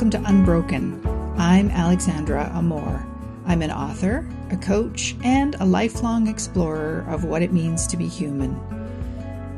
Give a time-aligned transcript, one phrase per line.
[0.00, 1.06] welcome to Unbroken.
[1.36, 3.06] I'm Alexandra Amor.
[3.44, 8.08] I'm an author, a coach, and a lifelong explorer of what it means to be
[8.08, 8.58] human.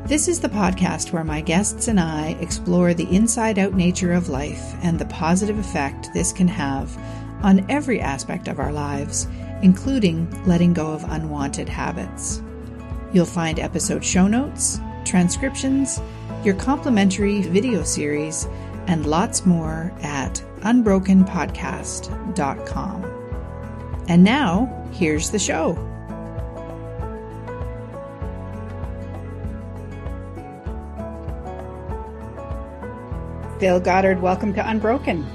[0.05, 4.27] This is the podcast where my guests and I explore the inside out nature of
[4.27, 6.93] life and the positive effect this can have
[7.41, 9.29] on every aspect of our lives,
[9.61, 12.41] including letting go of unwanted habits.
[13.13, 16.01] You'll find episode show notes, transcriptions,
[16.43, 18.45] your complimentary video series,
[18.87, 23.03] and lots more at unbrokenpodcast.com.
[24.07, 25.75] And now, here's the show.
[33.59, 35.25] Phil Goddard, welcome to Unbroken.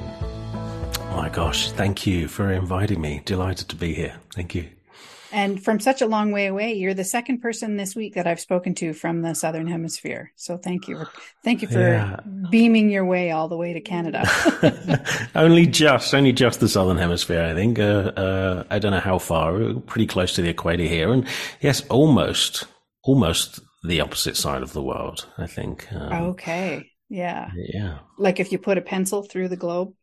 [1.10, 3.22] Oh my gosh, thank you for inviting me.
[3.24, 4.16] Delighted to be here.
[4.34, 4.68] Thank you.
[5.32, 8.40] And from such a long way away, you're the second person this week that I've
[8.40, 10.32] spoken to from the Southern Hemisphere.
[10.36, 11.04] So thank you.
[11.44, 12.20] Thank you for yeah.
[12.50, 14.24] beaming your way all the way to Canada.
[15.34, 17.78] only just, only just the Southern Hemisphere, I think.
[17.78, 19.52] Uh, uh, I don't know how far.
[19.52, 21.12] We're pretty close to the equator here.
[21.12, 21.26] And
[21.60, 22.66] yes, almost,
[23.02, 25.92] almost the opposite side of the world, I think.
[25.92, 26.90] Um, okay.
[27.08, 27.50] Yeah.
[27.54, 27.98] Yeah.
[28.18, 29.94] Like if you put a pencil through the globe.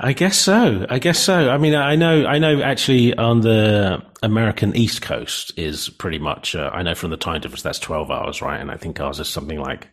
[0.00, 0.86] I guess so.
[0.88, 1.50] I guess so.
[1.50, 6.54] I mean, I know, I know actually on the American East Coast is pretty much,
[6.54, 8.60] uh, I know from the time difference, that's 12 hours, right?
[8.60, 9.88] And I think ours is something like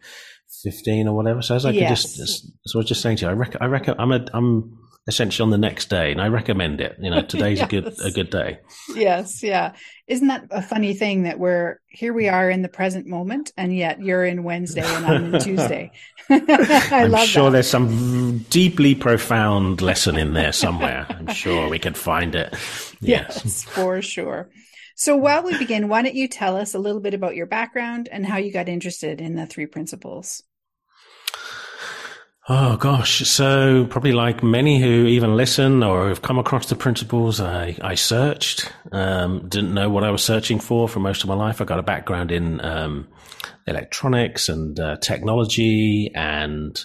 [0.64, 1.42] 15 or whatever.
[1.42, 2.04] So as I yes.
[2.04, 4.26] could just, so I was just saying to you, I reckon, I reckon I'm a,
[4.32, 6.98] I'm essentially on the next day and I recommend it.
[7.00, 7.68] You know, today's yes.
[7.68, 8.60] a good, a good day.
[8.94, 9.42] Yes.
[9.42, 9.74] Yeah.
[10.08, 13.76] Isn't that a funny thing that we're here we are in the present moment and
[13.76, 15.92] yet you're in Wednesday and I'm in Tuesday.
[16.30, 17.52] I am love sure that.
[17.54, 21.08] there's some deeply profound lesson in there somewhere.
[21.10, 22.54] I'm sure we can find it.
[23.02, 23.42] Yes.
[23.44, 24.50] yes, for sure.
[24.96, 28.08] So while we begin, why don't you tell us a little bit about your background
[28.12, 30.42] and how you got interested in the three principles?
[32.48, 33.28] Oh gosh.
[33.28, 37.96] So probably like many who even listen or have come across the principles, I, I
[37.96, 41.60] searched, um, didn't know what I was searching for for most of my life.
[41.60, 43.08] I got a background in, um,
[43.66, 46.80] electronics and uh, technology and,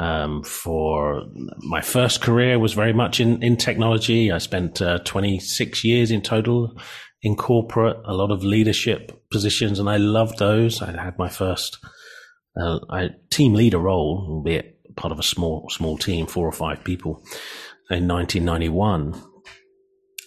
[0.00, 1.22] um, for
[1.58, 4.32] my first career was very much in, in technology.
[4.32, 6.76] I spent uh, 26 years in total
[7.22, 10.82] in corporate, a lot of leadership positions, and I loved those.
[10.82, 11.78] I had my first
[12.60, 16.84] uh, I, team leader role, albeit part of a small small team, four or five
[16.84, 17.22] people,
[17.90, 19.14] in 1991.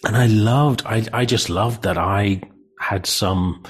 [0.04, 2.40] And I loved, I, I just loved that I
[2.80, 3.62] had some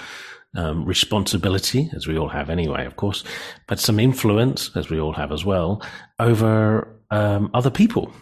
[0.57, 3.25] um, responsibility, as we all have anyway, of course,
[3.69, 5.83] but some influence, as we all have as well,
[6.19, 8.13] over um, other people.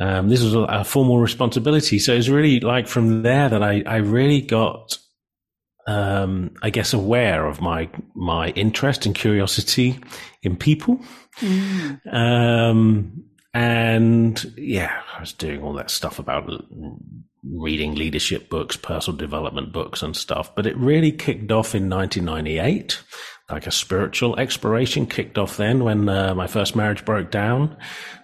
[0.00, 1.98] Um, this was a, a, formal responsibility.
[1.98, 4.98] So it was really like from there that I, I really got,
[5.86, 9.98] um, I guess, aware of my my interest and curiosity
[10.42, 11.00] in people
[11.40, 12.00] Mm.
[12.12, 16.50] Um, and yeah, I was doing all that stuff about
[17.44, 20.54] reading leadership books, personal development books and stuff.
[20.54, 23.02] But it really kicked off in 1998.
[23.50, 27.76] Like a spiritual exploration kicked off then when uh, my first marriage broke down.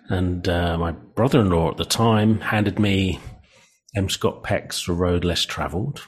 [0.09, 3.21] And uh, my brother in law at the time handed me
[3.95, 4.09] M.
[4.09, 6.01] Scott Peck's The Road Less Traveled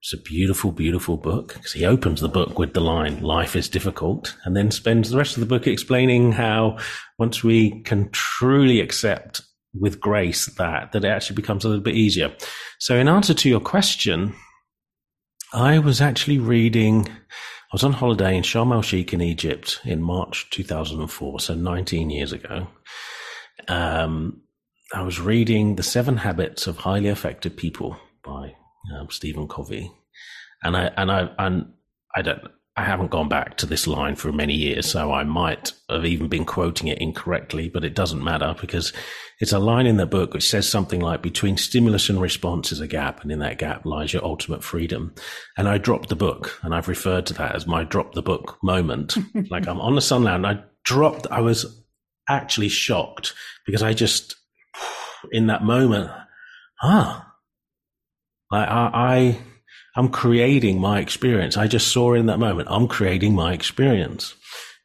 [0.00, 3.68] it's a beautiful, beautiful book because he opens the book with the line, life is
[3.68, 6.78] difficult, and then spends the rest of the book explaining how
[7.18, 9.42] once we can truly accept
[9.74, 12.34] with grace that, that it actually becomes a little bit easier.
[12.78, 14.34] So in answer to your question,
[15.52, 20.00] I was actually reading, I was on holiday in Sharm el Sheikh in Egypt in
[20.00, 22.66] March 2004, so 19 years ago.
[23.68, 24.40] Um,
[24.94, 28.54] I was reading The Seven Habits of Highly Effective People by
[28.94, 29.90] um, Stephen Covey,
[30.62, 31.72] and I and I and
[32.14, 32.42] I don't.
[32.76, 36.28] I haven't gone back to this line for many years, so I might have even
[36.28, 38.92] been quoting it incorrectly, but it doesn't matter because
[39.40, 42.80] it's a line in the book which says something like between stimulus and response is
[42.80, 45.14] a gap, and in that gap lies your ultimate freedom.
[45.58, 48.56] And I dropped the book, and I've referred to that as my drop the book
[48.62, 49.16] moment.
[49.50, 51.82] like I'm on the sunland, and I dropped, I was
[52.28, 53.34] actually shocked
[53.66, 54.36] because I just,
[55.32, 56.10] in that moment,
[56.82, 57.29] ah,
[58.50, 59.38] I, I,
[59.96, 61.56] I'm creating my experience.
[61.56, 64.34] I just saw in that moment, I'm creating my experience.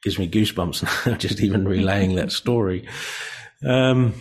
[0.03, 2.87] Gives me goosebumps now, just even relaying that story.
[3.65, 4.13] Um,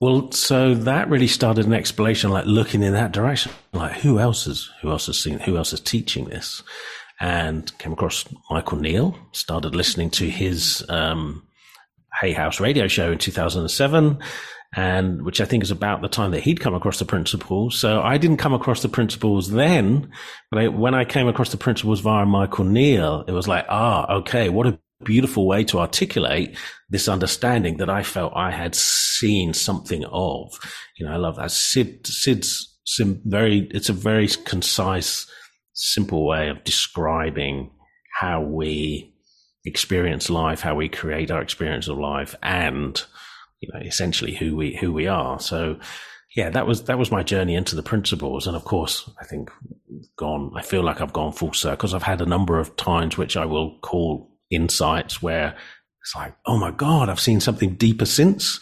[0.00, 4.46] well, so that really started an exploration, like looking in that direction, like who else
[4.46, 6.62] is, who else has seen, who else is teaching this?
[7.20, 11.44] And came across Michael Neill, started listening to his, um,
[12.20, 14.18] Hay House radio show in 2007
[14.76, 17.78] and which I think is about the time that he'd come across the principles.
[17.78, 20.10] So I didn't come across the principles then,
[20.50, 24.12] but I, when I came across the principles via Michael Neill, it was like, ah,
[24.16, 26.56] okay, what a beautiful way to articulate
[26.90, 30.52] this understanding that I felt I had seen something of.
[30.98, 31.50] You know, I love that.
[31.50, 35.26] Syd, Syd's sim, very, it's a very concise,
[35.72, 37.70] simple way of describing
[38.20, 39.14] how we
[39.64, 43.02] experience life, how we create our experience of life and,
[43.60, 45.40] you know, essentially who we, who we are.
[45.40, 45.78] So,
[46.36, 49.50] yeah, that was that was my journey into the principles, and of course, I think
[50.16, 50.52] gone.
[50.54, 53.36] I feel like I've gone full circle because I've had a number of times which
[53.36, 55.56] I will call insights where
[56.02, 58.60] it's like, oh my god, I've seen something deeper since.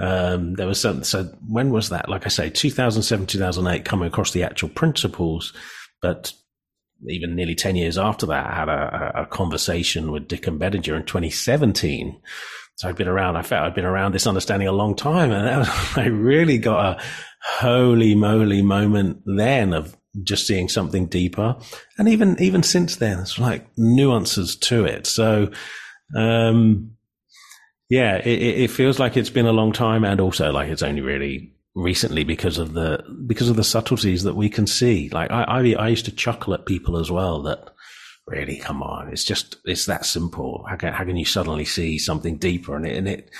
[0.00, 1.02] Um, there was some.
[1.02, 2.08] So when was that?
[2.08, 5.52] Like I say, 2007, 2008, coming across the actual principles,
[6.02, 6.32] but
[7.08, 11.04] even nearly 10 years after that, I had a, a conversation with Dicken Bettinger in
[11.04, 12.20] 2017
[12.80, 15.32] so I'd been around, I felt I'd been around this understanding a long time.
[15.32, 17.02] And was, I really got a
[17.58, 21.56] holy moly moment then of just seeing something deeper.
[21.98, 25.06] And even, even since then, it's like nuances to it.
[25.06, 25.50] So,
[26.16, 26.92] um,
[27.90, 31.02] yeah, it, it feels like it's been a long time and also like it's only
[31.02, 35.10] really recently because of the, because of the subtleties that we can see.
[35.10, 37.74] Like I, I, I used to chuckle at people as well that,
[38.26, 39.08] really come on.
[39.08, 40.64] It's just it's that simple.
[40.68, 42.76] How can, how can you suddenly see something deeper?
[42.76, 43.30] And it, and it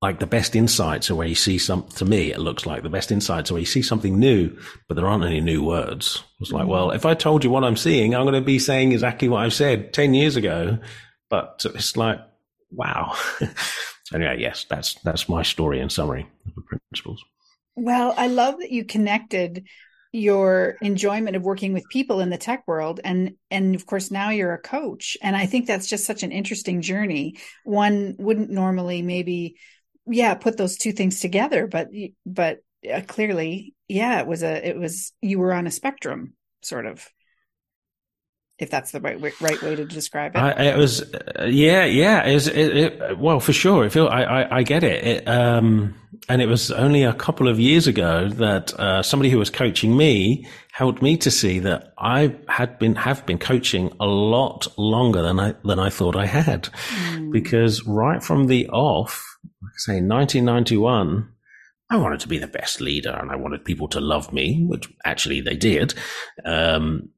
[0.00, 2.88] like the best insights are where you see some to me it looks like the
[2.88, 4.56] best insights are where you see something new
[4.86, 6.22] but there aren't any new words.
[6.40, 6.70] It's like mm-hmm.
[6.70, 9.44] well if i told you what i'm seeing i'm going to be saying exactly what
[9.44, 10.78] i've said 10 years ago
[11.30, 12.20] but it's like
[12.70, 13.16] wow.
[14.14, 17.22] Anyway yes that's that's my story in summary of the principles.
[17.76, 19.66] Well i love that you connected
[20.12, 24.30] your enjoyment of working with people in the tech world and and of course now
[24.30, 25.16] you're a coach.
[25.22, 27.36] And i think that's just such an interesting journey.
[27.64, 29.56] One wouldn't normally maybe
[30.06, 31.88] yeah put those two things together but
[32.24, 32.58] but
[32.90, 36.32] uh, clearly yeah it was a it was you were on a spectrum
[36.62, 37.06] sort of
[38.58, 40.38] if that's the right way, right way to describe it.
[40.38, 42.24] I, it was, uh, yeah, yeah.
[42.24, 43.84] It was, it, it, well, for sure.
[43.84, 45.04] I feel I, I, I get it.
[45.04, 45.28] it.
[45.28, 45.94] Um,
[46.28, 49.96] and it was only a couple of years ago that uh, somebody who was coaching
[49.96, 55.22] me helped me to see that I had been have been coaching a lot longer
[55.22, 57.32] than I than I thought I had, mm.
[57.32, 59.24] because right from the off,
[59.62, 61.28] like I say, 1991.
[61.90, 64.92] I wanted to be the best leader and I wanted people to love me, which
[65.06, 65.94] actually they did.
[66.44, 67.08] Um,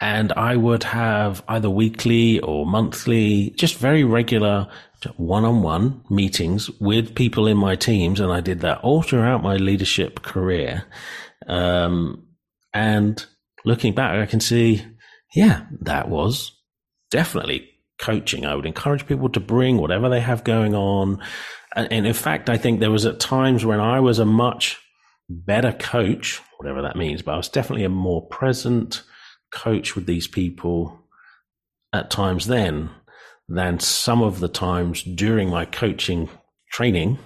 [0.00, 4.68] and I would have either weekly or monthly, just very regular
[5.16, 8.20] one-on-one meetings with people in my teams.
[8.20, 10.84] And I did that all throughout my leadership career.
[11.46, 12.26] Um,
[12.72, 13.24] and
[13.64, 14.84] looking back, I can see,
[15.34, 16.52] yeah, that was
[17.10, 18.44] definitely coaching.
[18.44, 21.22] I would encourage people to bring whatever they have going on.
[21.76, 24.78] And, and in fact, I think there was at times when I was a much
[25.28, 29.02] better coach, whatever that means, but I was definitely a more present,
[29.54, 31.00] coach with these people
[31.92, 32.90] at times then
[33.48, 36.28] than some of the times during my coaching
[36.70, 37.18] training.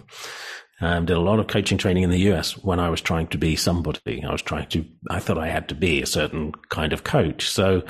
[0.80, 3.38] Um, did a lot of coaching training in the US when I was trying to
[3.38, 4.22] be somebody.
[4.22, 7.48] I was trying to, I thought I had to be a certain kind of coach.
[7.50, 7.82] So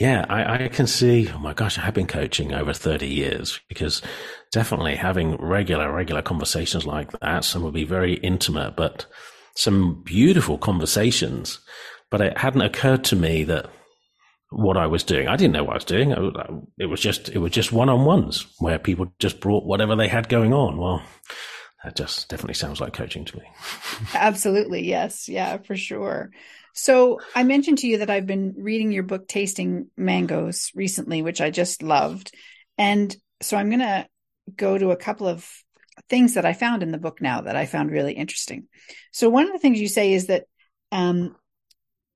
[0.00, 3.60] yeah, I, I, can see, oh my gosh, I have been coaching over 30 years
[3.68, 4.02] because
[4.50, 9.06] definitely having regular, regular conversations like that, some would be very intimate, but
[9.54, 11.60] some beautiful conversations
[12.14, 13.68] but it hadn't occurred to me that
[14.48, 15.26] what I was doing.
[15.26, 16.12] I didn't know what I was doing.
[16.78, 20.06] It was just it was just one on ones where people just brought whatever they
[20.06, 20.76] had going on.
[20.76, 21.02] Well,
[21.82, 23.42] that just definitely sounds like coaching to me.
[24.14, 26.30] Absolutely, yes, yeah, for sure.
[26.72, 31.40] So I mentioned to you that I've been reading your book Tasting Mangoes recently, which
[31.40, 32.32] I just loved,
[32.78, 34.06] and so I'm going to
[34.54, 35.50] go to a couple of
[36.08, 38.68] things that I found in the book now that I found really interesting.
[39.10, 40.44] So one of the things you say is that
[40.92, 41.34] um,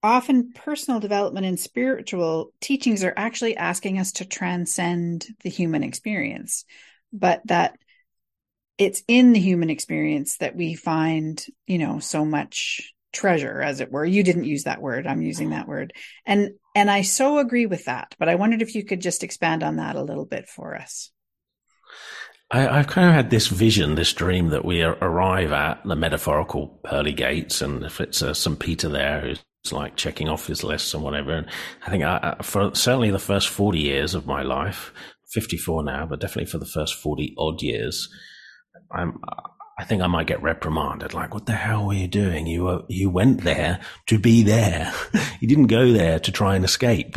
[0.02, 6.64] often personal development and spiritual teachings are actually asking us to transcend the human experience,
[7.12, 7.78] but that
[8.76, 13.90] it's in the human experience that we find, you know, so much treasure as it
[13.90, 14.04] were.
[14.04, 15.06] You didn't use that word.
[15.06, 15.92] I'm using that word.
[16.26, 19.64] And and i so agree with that but i wondered if you could just expand
[19.64, 21.10] on that a little bit for us.
[22.50, 26.80] I, have kind of had this vision, this dream that we arrive at the metaphorical
[26.82, 28.58] pearly gates, and if it's uh, St.
[28.58, 31.32] Peter there who's like checking off his lists and whatever.
[31.32, 31.46] And
[31.86, 34.92] I think I, for certainly the first 40 years of my life,
[35.32, 38.08] 54 now, but definitely for the first 40 odd years,
[38.90, 39.20] I'm,
[39.78, 41.14] I think I might get reprimanded.
[41.14, 42.46] Like, what the hell were you doing?
[42.46, 44.92] You were, you went there to be there.
[45.40, 47.16] you didn't go there to try and escape.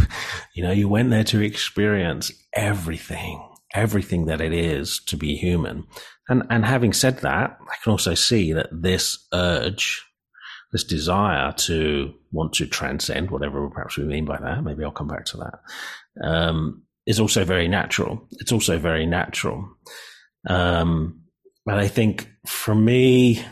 [0.53, 3.41] You know, you went there to experience everything,
[3.73, 5.85] everything that it is to be human.
[6.29, 10.05] And, and having said that, I can also see that this urge
[10.71, 14.63] this desire to want to transcend whatever perhaps we mean by that.
[14.63, 16.25] Maybe I'll come back to that.
[16.27, 18.27] Um, is also very natural.
[18.33, 19.67] It's also very natural.
[20.47, 21.23] Um,
[21.65, 23.43] but I think for me,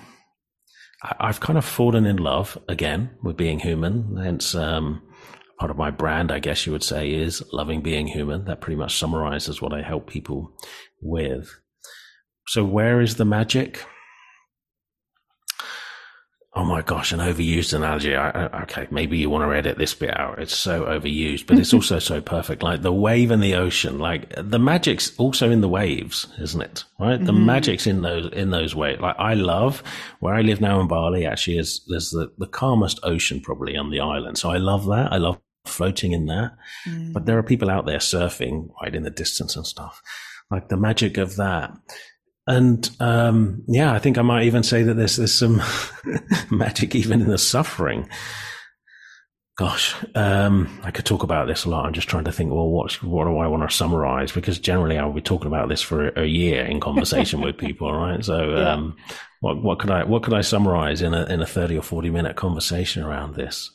[1.01, 4.17] I've kind of fallen in love again with being human.
[4.17, 5.01] Hence, um,
[5.59, 8.45] part of my brand, I guess you would say, is loving being human.
[8.45, 10.53] That pretty much summarizes what I help people
[11.01, 11.49] with.
[12.47, 13.85] So, where is the magic?
[16.55, 18.15] Oh my gosh, an overused analogy.
[18.15, 20.39] I, I, okay, maybe you want to edit this bit out.
[20.39, 22.63] It's so overused, but it's also so perfect.
[22.63, 26.85] Like the wave and the ocean, like the magic's also in the waves, isn't it?
[26.99, 27.17] Right?
[27.17, 27.25] Mm-hmm.
[27.25, 28.99] The magic's in those, in those waves.
[28.99, 29.83] Like I love
[30.21, 33.91] where I live now in Bali actually is, there's the, the calmest ocean probably on
[33.91, 34.39] the island.
[34.39, 35.13] So I love that.
[35.13, 37.13] I love floating in there, mm.
[37.13, 40.01] but there are people out there surfing right in the distance and stuff.
[40.49, 41.71] Like the magic of that.
[42.49, 45.61] And um, yeah, I think I might even say that there's there's some
[46.49, 48.09] magic even in the suffering.
[49.55, 51.85] Gosh, um, I could talk about this a lot.
[51.85, 52.51] I'm just trying to think.
[52.51, 54.31] Well, what what do I want to summarize?
[54.31, 58.25] Because generally, I'll be talking about this for a year in conversation with people, right?
[58.25, 58.73] So, yeah.
[58.73, 58.97] um,
[59.41, 62.09] what what could I what could I summarize in a in a 30 or 40
[62.09, 63.69] minute conversation around this?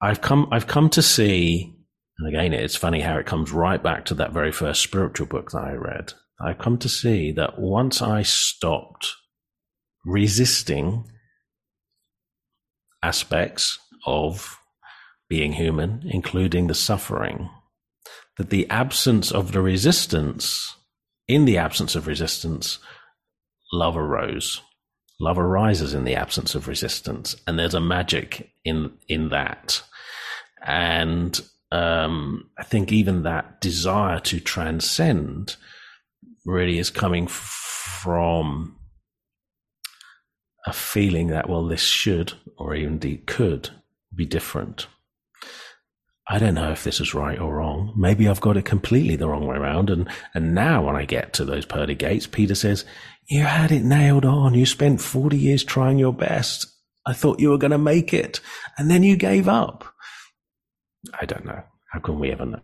[0.00, 1.74] I've come I've come to see,
[2.18, 5.50] and again, it's funny how it comes right back to that very first spiritual book
[5.50, 6.14] that I read.
[6.40, 9.12] I've come to see that once I stopped
[10.04, 11.04] resisting
[13.02, 14.58] aspects of
[15.28, 17.50] being human, including the suffering,
[18.36, 20.76] that the absence of the resistance,
[21.26, 22.78] in the absence of resistance,
[23.72, 24.62] love arose.
[25.20, 29.82] Love arises in the absence of resistance, and there's a magic in in that.
[30.64, 31.40] And
[31.72, 35.56] um, I think even that desire to transcend
[36.48, 38.76] really is coming from
[40.66, 43.70] a feeling that, well, this should, or even indeed could,
[44.14, 44.86] be different.
[46.26, 47.94] I don't know if this is right or wrong.
[47.96, 49.90] Maybe I've got it completely the wrong way around.
[49.90, 52.84] And, and now when I get to those pearly gates, Peter says,
[53.28, 54.54] you had it nailed on.
[54.54, 56.66] You spent 40 years trying your best.
[57.06, 58.40] I thought you were going to make it.
[58.76, 59.84] And then you gave up.
[61.18, 61.62] I don't know.
[61.92, 62.60] How can we ever know?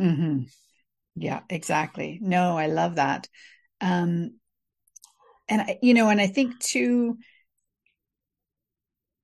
[0.00, 0.42] Mm-hmm.
[1.18, 2.18] Yeah, exactly.
[2.22, 3.28] No, I love that.
[3.80, 4.38] Um,
[5.48, 7.18] and I, you know, and I think too,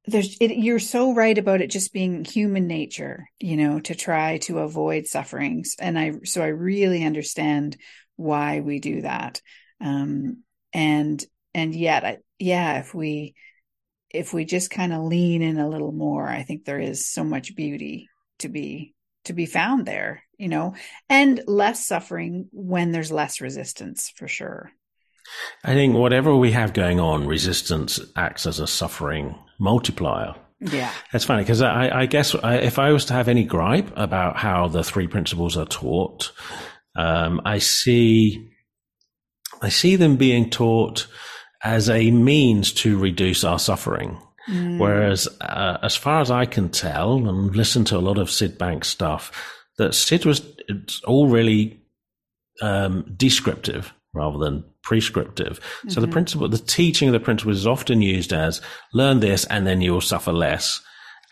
[0.06, 4.38] there's it, you're so right about it just being human nature, you know, to try
[4.38, 5.76] to avoid sufferings.
[5.78, 7.76] And I so I really understand
[8.16, 9.40] why we do that.
[9.80, 10.42] Um,
[10.74, 11.24] and
[11.54, 13.34] and yet, I, yeah, if we
[14.10, 17.24] if we just kind of lean in a little more, I think there is so
[17.24, 18.08] much beauty
[18.40, 18.94] to be
[19.26, 20.74] to be found there you know,
[21.08, 24.70] and less suffering when there's less resistance for sure.
[25.64, 30.34] I think whatever we have going on, resistance acts as a suffering multiplier.
[30.60, 30.92] Yeah.
[31.12, 34.36] That's funny because I, I, guess I, if I was to have any gripe about
[34.36, 36.32] how the three principles are taught,
[36.96, 38.50] um, I see,
[39.60, 41.06] I see them being taught
[41.62, 44.18] as a means to reduce our suffering.
[44.48, 44.78] Mm.
[44.78, 48.58] Whereas, uh, as far as I can tell and listen to a lot of Syd
[48.58, 49.32] Banks stuff,
[49.78, 51.80] that Syd was it's all really
[52.62, 55.60] um, descriptive rather than prescriptive.
[55.60, 55.88] Mm-hmm.
[55.90, 56.12] So the mm-hmm.
[56.12, 58.60] principle, the teaching of the principle is often used as
[58.92, 60.80] learn this and then you'll suffer less.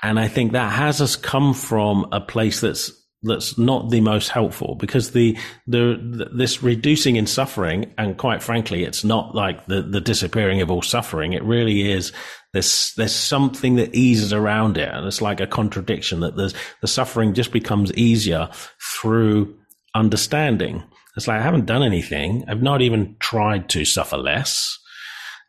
[0.02, 2.90] And I think that has us come from a place that's
[3.22, 5.36] that's not the most helpful because the,
[5.66, 10.60] the, the this reducing in suffering and quite frankly it's not like the the disappearing
[10.60, 12.12] of all suffering it really is
[12.52, 16.86] there's there's something that eases around it, and it's like a contradiction that there's the
[16.86, 18.50] suffering just becomes easier
[18.80, 19.56] through
[19.94, 20.82] understanding.
[21.16, 22.44] It's like I haven't done anything.
[22.48, 24.78] I've not even tried to suffer less.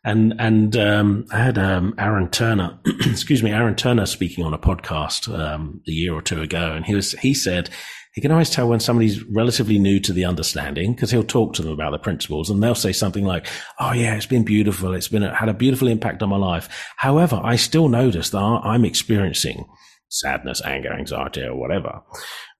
[0.04, 4.58] And and um, I had um, Aaron Turner, excuse me, Aaron Turner speaking on a
[4.58, 7.70] podcast um, a year or two ago, and he was he said
[8.14, 11.62] he can always tell when somebody's relatively new to the understanding because he'll talk to
[11.62, 13.48] them about the principles and they'll say something like,
[13.80, 14.94] Oh yeah, it's been beautiful.
[14.94, 16.68] It's been had a beautiful impact on my life.
[16.96, 19.66] However, I still notice that I'm experiencing
[20.10, 22.02] sadness, anger, anxiety, or whatever.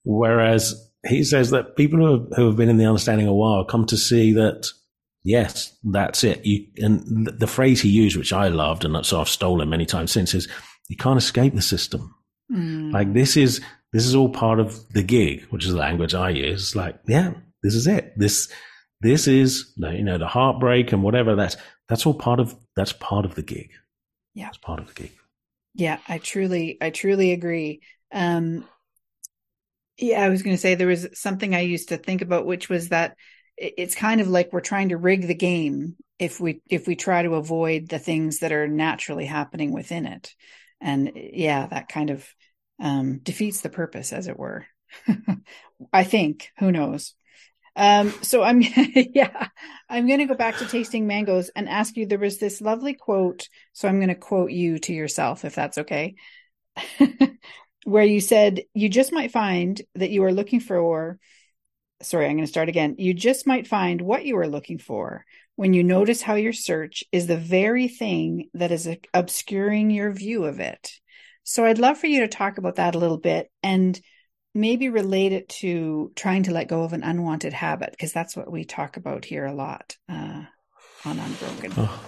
[0.03, 0.75] Whereas
[1.07, 3.87] he says that people who have, who have been in the understanding a while come
[3.87, 4.67] to see that
[5.25, 6.47] yes, that's it.
[6.47, 9.87] You, and the phrase he used, which I loved and that's so I've stolen many
[9.87, 10.47] times since is
[10.89, 12.15] you can't escape the system.
[12.53, 12.93] Mm.
[12.93, 13.61] Like this is
[13.95, 16.63] this is all part of the gig, which is the language I use.
[16.63, 18.13] It's like, yeah, this is it.
[18.19, 18.53] This,
[19.01, 21.57] this is, you know, the heartbreak and whatever that's,
[21.89, 23.71] that's all part of, that's part of the gig.
[24.35, 24.49] Yeah.
[24.49, 25.13] It's part of the gig.
[25.75, 25.99] Yeah.
[26.09, 27.83] I truly, I truly agree.
[28.13, 28.65] Um,
[29.97, 32.69] yeah, I was going to say there was something I used to think about, which
[32.69, 33.17] was that
[33.57, 37.23] it's kind of like we're trying to rig the game if we if we try
[37.23, 40.35] to avoid the things that are naturally happening within it
[40.81, 42.27] and yeah that kind of
[42.81, 44.67] um, defeats the purpose, as it were.
[45.93, 46.51] I think.
[46.59, 47.15] Who knows?
[47.77, 48.63] Um, so I'm,
[48.95, 49.49] yeah,
[49.89, 52.07] I'm going to go back to tasting mangoes and ask you.
[52.07, 55.79] There was this lovely quote, so I'm going to quote you to yourself, if that's
[55.79, 56.15] okay,
[57.85, 61.19] where you said, "You just might find that you are looking for."
[62.05, 62.97] Sorry, I'm going to start again.
[62.99, 65.25] You just might find what you are looking for
[65.57, 70.45] when you notice how your search is the very thing that is obscuring your view
[70.45, 70.93] of it.
[71.45, 74.01] So I'd love for you to talk about that a little bit and
[74.55, 78.51] maybe relate it to trying to let go of an unwanted habit, because that's what
[78.51, 80.45] we talk about here a lot uh,
[81.05, 81.73] on Unbroken.
[81.77, 82.05] Oh.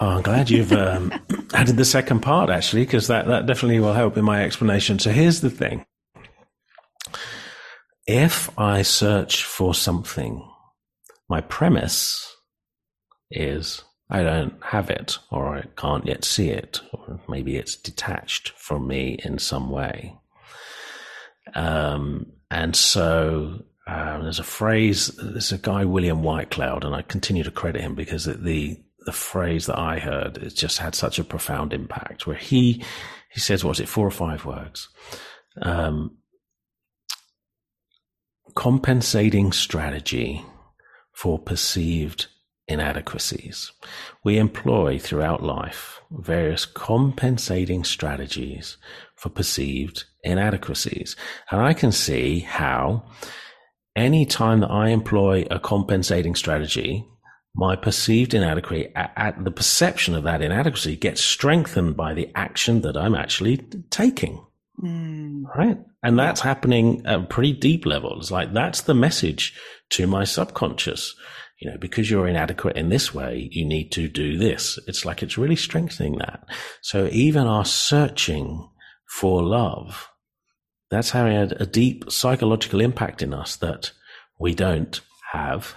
[0.00, 1.12] Oh, I'm glad you've um,
[1.54, 4.98] added the second part actually, because that, that definitely will help in my explanation.
[4.98, 5.84] So here's the thing.
[8.06, 10.46] If I search for something,
[11.28, 12.36] my premise
[13.30, 18.50] is I don't have it, or I can't yet see it, or maybe it's detached
[18.50, 20.16] from me in some way.
[21.54, 25.08] Um, and so um, there's a phrase.
[25.08, 29.66] There's a guy, William Whitecloud, and I continue to credit him because the the phrase
[29.66, 32.26] that I heard it just had such a profound impact.
[32.26, 32.84] Where he
[33.30, 33.88] he says, "What was it?
[33.88, 34.88] Four or five words."
[35.62, 36.18] Um,
[38.54, 40.44] compensating strategy
[41.12, 42.26] for perceived
[42.68, 43.72] inadequacies.
[44.24, 48.76] We employ throughout life various compensating strategies
[49.16, 51.16] for perceived inadequacies.
[51.50, 53.04] And I can see how
[53.96, 57.06] any time that I employ a compensating strategy,
[57.54, 62.96] my perceived inadequacy at the perception of that inadequacy gets strengthened by the action that
[62.96, 63.58] I'm actually
[63.90, 64.44] taking.
[64.82, 65.44] Mm.
[65.56, 65.78] Right.
[66.02, 68.30] And that's happening at pretty deep levels.
[68.30, 69.58] Like that's the message
[69.90, 71.14] to my subconscious
[71.64, 74.78] you know, because you're inadequate in this way, you need to do this.
[74.86, 76.44] It's like it's really strengthening that.
[76.82, 78.68] So even our searching
[79.06, 80.08] for love,
[80.90, 83.92] that's having a, a deep psychological impact in us that
[84.38, 85.00] we don't
[85.32, 85.74] have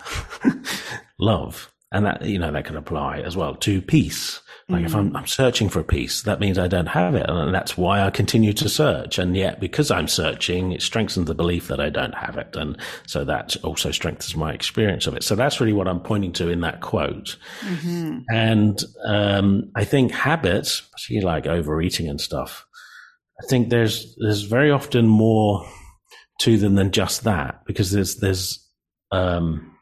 [1.19, 1.71] love.
[1.91, 4.41] And that, you know, that can apply as well to peace.
[4.69, 4.85] Like mm.
[4.85, 5.15] if I'm.
[5.15, 7.25] I'm, searching for a peace, that means I don't have it.
[7.29, 9.17] And that's why I continue to search.
[9.17, 12.55] And yet because I'm searching, it strengthens the belief that I don't have it.
[12.55, 15.23] And so that also strengthens my experience of it.
[15.23, 17.37] So that's really what I'm pointing to in that quote.
[17.61, 18.19] Mm-hmm.
[18.29, 22.65] And, um, I think habits, particularly like overeating and stuff,
[23.41, 25.65] I think there's, there's very often more
[26.41, 28.67] to them than just that because there's, there's,
[29.11, 29.76] um,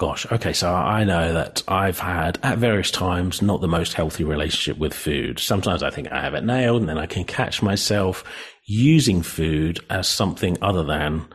[0.00, 4.24] Gosh, okay, so I know that I've had at various times not the most healthy
[4.24, 5.38] relationship with food.
[5.38, 8.24] Sometimes I think I have it nailed, and then I can catch myself
[8.64, 11.26] using food as something other than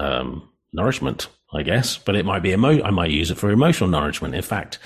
[0.00, 1.98] um, nourishment, I guess.
[1.98, 4.34] But it might be emo- I might use it for emotional nourishment.
[4.34, 4.78] In fact,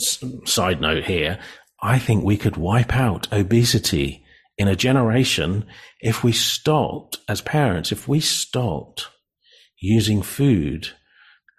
[0.00, 1.38] s- side note here,
[1.82, 4.24] I think we could wipe out obesity
[4.56, 5.66] in a generation
[6.00, 9.08] if we stopped as parents, if we stopped
[9.82, 10.88] using food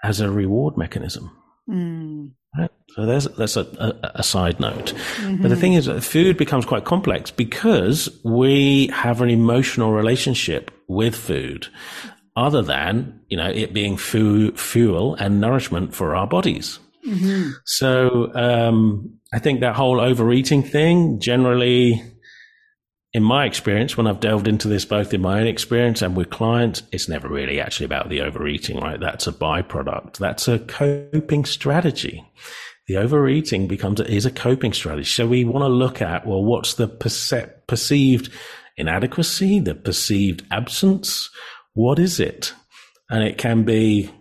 [0.04, 1.32] as a reward mechanism.
[1.70, 2.32] Mm.
[2.58, 2.72] Right?
[2.90, 4.94] So there's that's a, a, a side note.
[5.18, 5.42] Mm-hmm.
[5.42, 11.16] But the thing is, food becomes quite complex because we have an emotional relationship with
[11.16, 11.68] food,
[12.36, 16.80] other than you know it being fu- fuel and nourishment for our bodies.
[17.06, 17.52] Mm-hmm.
[17.66, 22.02] So um, I think that whole overeating thing generally
[23.14, 26.30] in my experience, when I've delved into this, both in my own experience and with
[26.30, 29.00] clients, it's never really actually about the overeating, right?
[29.00, 30.18] That's a byproduct.
[30.18, 32.24] That's a coping strategy.
[32.88, 35.10] The overeating becomes is a coping strategy.
[35.10, 38.32] So we want to look at, well, what's the perce- perceived
[38.78, 41.32] inadequacy, the perceived absence?
[41.74, 42.54] What is it?
[43.10, 44.12] And it can be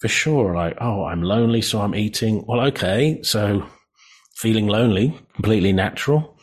[0.00, 2.44] for sure like, oh, I'm lonely, so I'm eating.
[2.46, 3.22] Well, okay.
[3.22, 3.64] So
[4.34, 6.35] feeling lonely, completely natural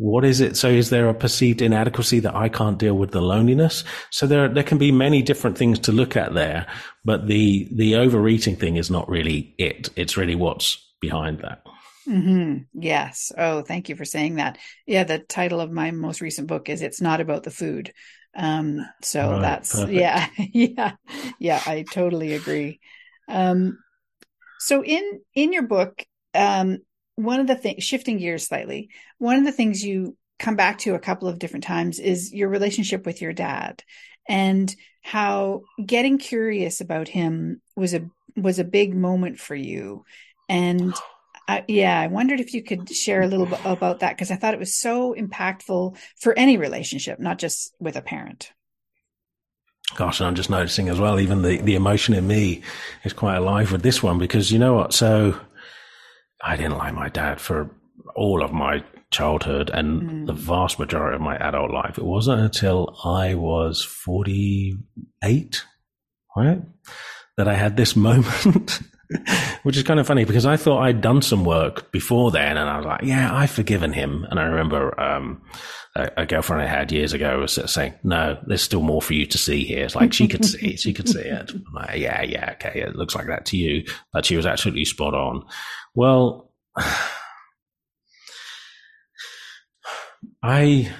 [0.00, 0.56] what is it?
[0.56, 3.84] So is there a perceived inadequacy that I can't deal with the loneliness?
[4.08, 6.66] So there, there can be many different things to look at there,
[7.04, 9.90] but the, the overeating thing is not really it.
[9.96, 11.62] It's really what's behind that.
[12.08, 12.80] Mm-hmm.
[12.80, 13.30] Yes.
[13.36, 14.56] Oh, thank you for saying that.
[14.86, 15.04] Yeah.
[15.04, 17.92] The title of my most recent book is It's Not About the Food.
[18.34, 19.92] Um, so right, that's, perfect.
[19.92, 20.92] yeah, yeah,
[21.38, 22.80] yeah, I totally agree.
[23.28, 23.78] Um,
[24.60, 26.78] so in, in your book, um,
[27.22, 30.94] one of the things, shifting gears slightly, one of the things you come back to
[30.94, 33.82] a couple of different times is your relationship with your dad
[34.28, 40.04] and how getting curious about him was a was a big moment for you.
[40.48, 40.94] And
[41.48, 44.36] I, yeah i wondered if you could share a little bit about that because i
[44.36, 48.52] thought it was so impactful for any relationship not just with a parent.
[49.96, 52.62] Gosh and i'm just noticing as well even the the emotion in me
[53.02, 54.94] is quite alive with this one because you know what?
[54.94, 55.40] So
[56.42, 57.70] I didn't like my dad for
[58.14, 60.26] all of my childhood and mm.
[60.26, 61.98] the vast majority of my adult life.
[61.98, 65.64] It wasn't until I was 48,
[66.36, 66.62] right?
[67.36, 68.80] That I had this moment,
[69.62, 72.68] which is kind of funny because I thought I'd done some work before then and
[72.68, 74.26] I was like, yeah, I've forgiven him.
[74.30, 75.42] And I remember, um,
[75.96, 79.26] a, a, girlfriend I had years ago was saying, no, there's still more for you
[79.26, 79.84] to see here.
[79.84, 80.76] It's like she could see.
[80.76, 81.50] She could see it.
[81.50, 82.52] I'm like, yeah, yeah.
[82.52, 82.82] Okay.
[82.82, 85.44] It looks like that to you, but she was absolutely spot on.
[85.94, 86.52] Well,
[90.42, 90.92] I,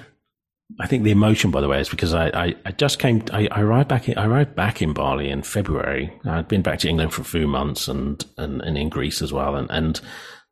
[0.79, 3.47] I think the emotion, by the way, is because I, I, I just came, I,
[3.51, 6.11] I, arrived back in, I arrived back in Bali in February.
[6.25, 9.33] I'd been back to England for a few months and, and, and in Greece as
[9.33, 9.55] well.
[9.55, 9.99] And, and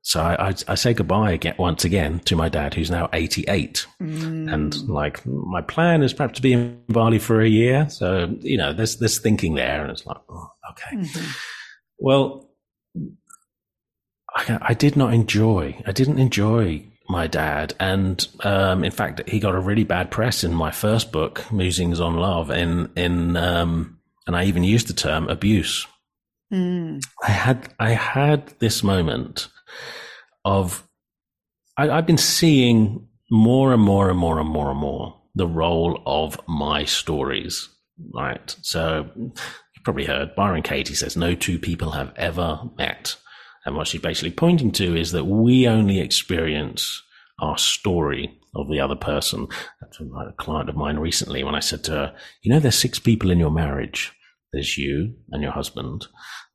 [0.02, 3.86] so I, I, I say goodbye again, once again to my dad, who's now 88.
[4.02, 4.52] Mm.
[4.52, 7.90] And like, my plan is perhaps to be in Bali for a year.
[7.90, 9.82] So, you know, there's this thinking there.
[9.82, 10.96] And it's like, oh, okay.
[10.96, 11.32] Mm-hmm.
[12.00, 12.50] Well,
[14.36, 17.74] I, I did not enjoy, I didn't enjoy my dad.
[17.80, 22.00] And um, in fact, he got a really bad press in my first book, Musings
[22.00, 25.88] on Love, in in um, and I even used the term abuse.
[26.54, 27.02] Mm.
[27.24, 29.48] I had I had this moment
[30.46, 30.88] of
[31.78, 36.02] I, I've been seeing more and more and more and more and more the role
[36.06, 37.70] of my stories.
[38.14, 38.56] Right.
[38.62, 43.16] So you've probably heard Byron Katie says no two people have ever met.
[43.66, 47.02] And what she's basically pointing to is that we only experience
[47.40, 49.48] our story of the other person.
[49.82, 53.00] That's a client of mine recently when I said to her, you know, there's six
[53.00, 54.14] people in your marriage.
[54.52, 56.08] There's you and your husband.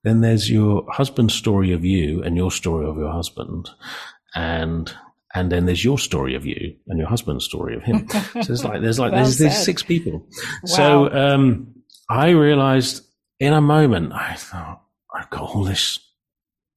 [0.03, 3.71] Then there's your husband's story of you and your story of your husband.
[4.35, 4.93] And
[5.37, 8.09] and then there's your story of you and your husband's story of him.
[8.09, 10.27] so it's like there's like well there's, there's six people.
[10.65, 10.65] Wow.
[10.65, 11.75] So um,
[12.11, 13.05] I realized
[13.39, 14.83] in a moment I thought
[15.15, 15.99] I've got all this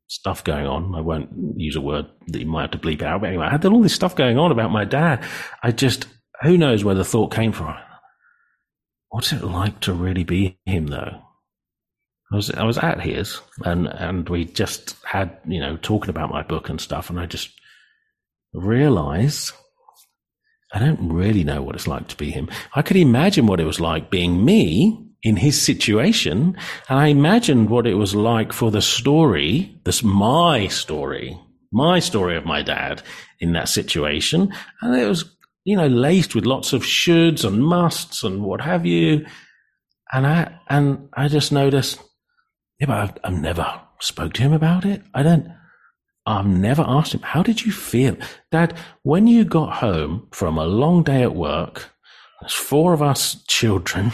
[0.08, 0.96] stuff going on.
[0.96, 3.22] I won't use a word that you might have to bleep out.
[3.22, 5.24] But anyway, I had all this stuff going on about my dad.
[5.62, 6.08] I just,
[6.42, 7.76] who knows where the thought came from.
[9.10, 11.22] What's it like to really be him though?
[12.32, 16.30] I was, I was at his and, and we just had, you know, talking about
[16.30, 17.10] my book and stuff.
[17.10, 17.50] And I just
[18.54, 19.54] realized
[20.74, 22.50] I don't really know what it's like to be him.
[22.74, 26.56] I could imagine what it was like being me in his situation.
[26.88, 31.38] And I imagined what it was like for the story, this my story,
[31.70, 33.02] my story of my dad
[33.42, 34.54] in that situation.
[34.82, 35.26] And it was,
[35.66, 39.26] you know, laced with lots of shoulds and musts and what have you.
[40.14, 42.00] And I, and I just noticed,
[42.80, 45.02] yeah, but I've, I've never spoke to him about it.
[45.14, 45.52] I don't,
[46.26, 48.16] I've never asked him, how did you feel?
[48.50, 51.90] Dad, when you got home from a long day at work,
[52.40, 54.14] there's four of us children,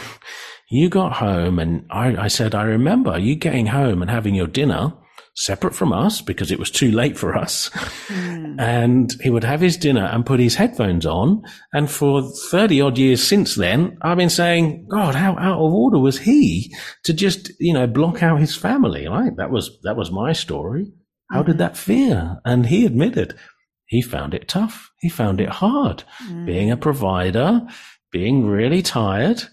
[0.73, 4.47] you got home and I, I said, I remember you getting home and having your
[4.47, 4.91] dinner
[5.35, 7.69] separate from us because it was too late for us.
[8.07, 8.59] Mm.
[8.59, 11.43] And he would have his dinner and put his headphones on.
[11.73, 15.99] And for 30 odd years since then, I've been saying, God, how out of order
[15.99, 19.07] was he to just, you know, block out his family?
[19.07, 19.35] Right.
[19.37, 20.91] That was, that was my story.
[21.29, 21.51] How mm-hmm.
[21.51, 22.39] did that feel?
[22.45, 23.35] And he admitted
[23.85, 24.91] he found it tough.
[25.01, 26.47] He found it hard mm.
[26.47, 27.61] being a provider,
[28.11, 29.43] being really tired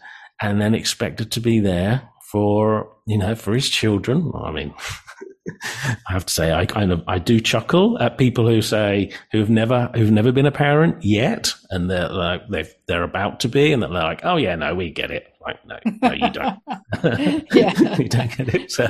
[0.41, 4.33] and then expected to be there for, you know, for his children.
[4.35, 4.75] I mean,
[6.09, 9.51] I have to say, I kind of, I do chuckle at people who say, who've
[9.51, 11.53] never, who've never been a parent yet.
[11.71, 13.73] And they're like, they they're about to be.
[13.73, 15.27] And they're like, oh yeah, no, we get it.
[15.41, 16.59] Like, no, no, you don't.
[17.99, 18.71] you don't get it.
[18.71, 18.87] So,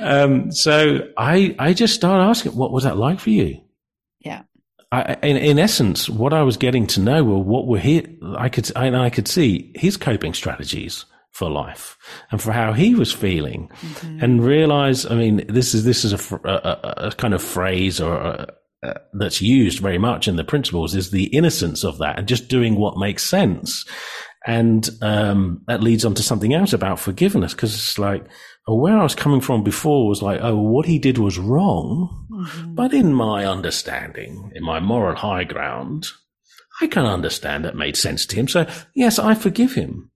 [0.00, 3.60] um, so I, I just started asking, what was that like for you?
[4.92, 8.04] I, in, in essence, what I was getting to know were what were his,
[8.36, 11.96] I could, I, I could see his coping strategies for life
[12.30, 14.22] and for how he was feeling mm-hmm.
[14.22, 18.14] and realize, I mean, this is, this is a, a, a kind of phrase or
[18.14, 22.28] a, uh, that's used very much in the principles is the innocence of that and
[22.28, 23.86] just doing what makes sense.
[24.44, 28.26] And, um, that leads on to something else about forgiveness because it's like,
[28.66, 32.26] where I was coming from before was like, oh, what he did was wrong.
[32.30, 32.74] Mm-hmm.
[32.74, 36.06] But in my understanding, in my moral high ground,
[36.80, 38.48] I can understand that made sense to him.
[38.48, 40.10] So yes, I forgive him.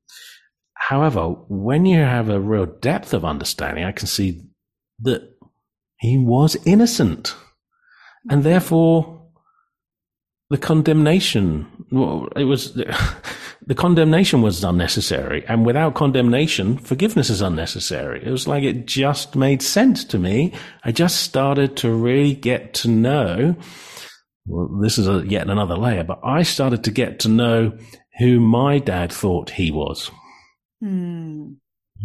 [0.74, 4.42] However, when you have a real depth of understanding, I can see
[5.00, 5.22] that
[5.98, 7.34] he was innocent
[8.30, 9.22] and therefore
[10.50, 12.80] the condemnation, well, it was,
[13.66, 15.44] the condemnation was unnecessary.
[15.48, 18.24] And without condemnation, forgiveness is unnecessary.
[18.24, 20.54] It was like it just made sense to me.
[20.84, 23.56] I just started to really get to know.
[24.46, 27.76] Well, this is a, yet another layer, but I started to get to know
[28.18, 30.12] who my dad thought he was.
[30.82, 31.56] Mm.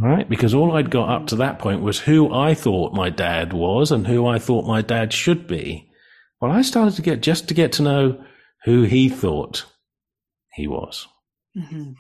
[0.02, 0.28] Right?
[0.28, 3.91] Because all I'd got up to that point was who I thought my dad was
[3.91, 5.91] and who I thought my dad should be.
[6.39, 8.24] Well, I started to get just to get to know
[8.63, 9.65] who he thought
[10.54, 11.08] he was.
[11.58, 11.92] Mm-hmm.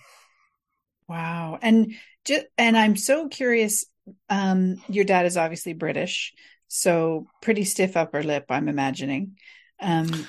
[1.07, 1.59] Wow.
[1.61, 1.93] And
[2.25, 3.85] just, and I'm so curious.
[4.29, 6.33] Um, your dad is obviously British,
[6.67, 9.37] so pretty stiff upper lip, I'm imagining.
[9.79, 10.27] Um,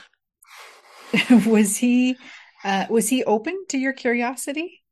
[1.46, 2.16] was he,
[2.64, 4.82] uh, was he open to your curiosity?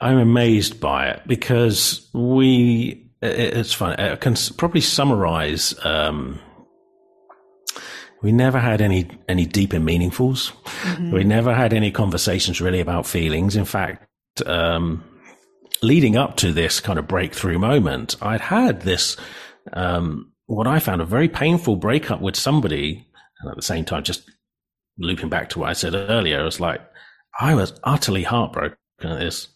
[0.00, 4.00] I'm amazed by it because we, it's fun.
[4.00, 6.40] I can probably summarize, um,
[8.22, 10.52] we never had any any deeper meaningfuls.
[10.64, 11.12] Mm-hmm.
[11.12, 13.56] We never had any conversations really about feelings.
[13.56, 14.06] In fact,
[14.46, 15.04] um,
[15.82, 19.16] leading up to this kind of breakthrough moment, I'd had this
[19.72, 23.06] um, what I found a very painful breakup with somebody,
[23.40, 24.28] and at the same time, just
[24.98, 26.80] looping back to what I said earlier, it was like
[27.38, 29.48] I was utterly heartbroken at this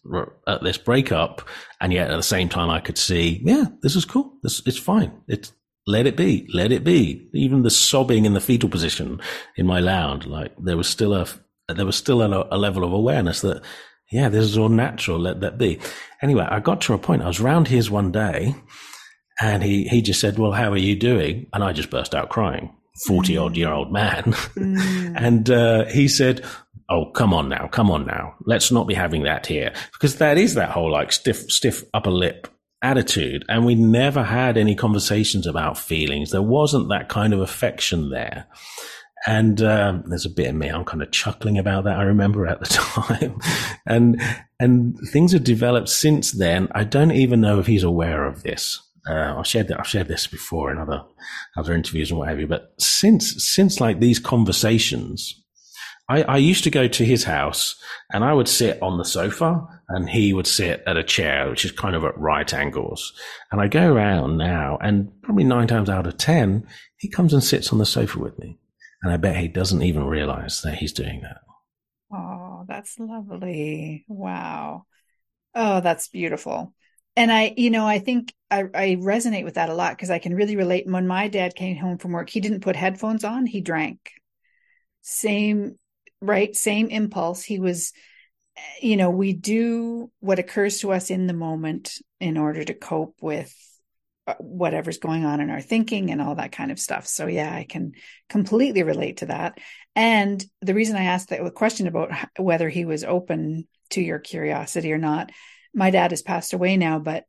[0.46, 1.42] at this breakup,
[1.80, 4.32] and yet at the same time, I could see, yeah, this is cool.
[4.42, 5.12] This it's fine.
[5.28, 5.52] It's
[5.86, 7.28] let it be, let it be.
[7.34, 9.20] Even the sobbing in the fetal position
[9.56, 11.26] in my lounge, like there was still a,
[11.68, 13.62] there was still a, a, level of awareness that,
[14.10, 15.18] yeah, this is all natural.
[15.18, 15.78] Let that be.
[16.22, 17.22] Anyway, I got to a point.
[17.22, 18.54] I was round his one day
[19.40, 21.48] and he, he just said, well, how are you doing?
[21.52, 22.74] And I just burst out crying.
[23.06, 24.22] 40 odd year old man.
[24.56, 25.14] Mm.
[25.16, 26.44] and, uh, he said,
[26.90, 27.66] Oh, come on now.
[27.68, 28.34] Come on now.
[28.44, 32.10] Let's not be having that here because that is that whole like stiff, stiff upper
[32.10, 32.46] lip
[32.84, 33.44] attitude.
[33.48, 36.30] And we never had any conversations about feelings.
[36.30, 38.46] There wasn't that kind of affection there.
[39.26, 41.98] And um, there's a bit of me, I'm kind of chuckling about that.
[41.98, 43.40] I remember at the time.
[43.86, 44.20] and,
[44.60, 46.68] and things have developed since then.
[46.72, 48.80] I don't even know if he's aware of this.
[49.08, 49.80] Uh, I've shared that.
[49.80, 51.02] I've shared this before in other,
[51.56, 52.46] other interviews and what have you.
[52.46, 55.42] But since, since like these conversations,
[56.08, 57.76] I, I used to go to his house
[58.12, 61.64] and I would sit on the sofa and he would sit at a chair, which
[61.64, 63.12] is kind of at right angles.
[63.50, 66.66] And I go around now and probably nine times out of 10,
[66.98, 68.58] he comes and sits on the sofa with me.
[69.02, 71.38] And I bet he doesn't even realize that he's doing that.
[72.12, 74.04] Oh, that's lovely.
[74.08, 74.84] Wow.
[75.54, 76.74] Oh, that's beautiful.
[77.16, 80.18] And I, you know, I think I, I resonate with that a lot because I
[80.18, 80.86] can really relate.
[80.86, 84.12] When my dad came home from work, he didn't put headphones on, he drank.
[85.02, 85.78] Same
[86.24, 86.54] right?
[86.54, 87.42] Same impulse.
[87.42, 87.92] He was,
[88.80, 93.16] you know, we do what occurs to us in the moment in order to cope
[93.20, 93.54] with
[94.26, 97.06] uh, whatever's going on in our thinking and all that kind of stuff.
[97.06, 97.92] So yeah, I can
[98.28, 99.58] completely relate to that.
[99.94, 104.92] And the reason I asked that question about whether he was open to your curiosity
[104.92, 105.30] or not,
[105.74, 107.24] my dad has passed away now, but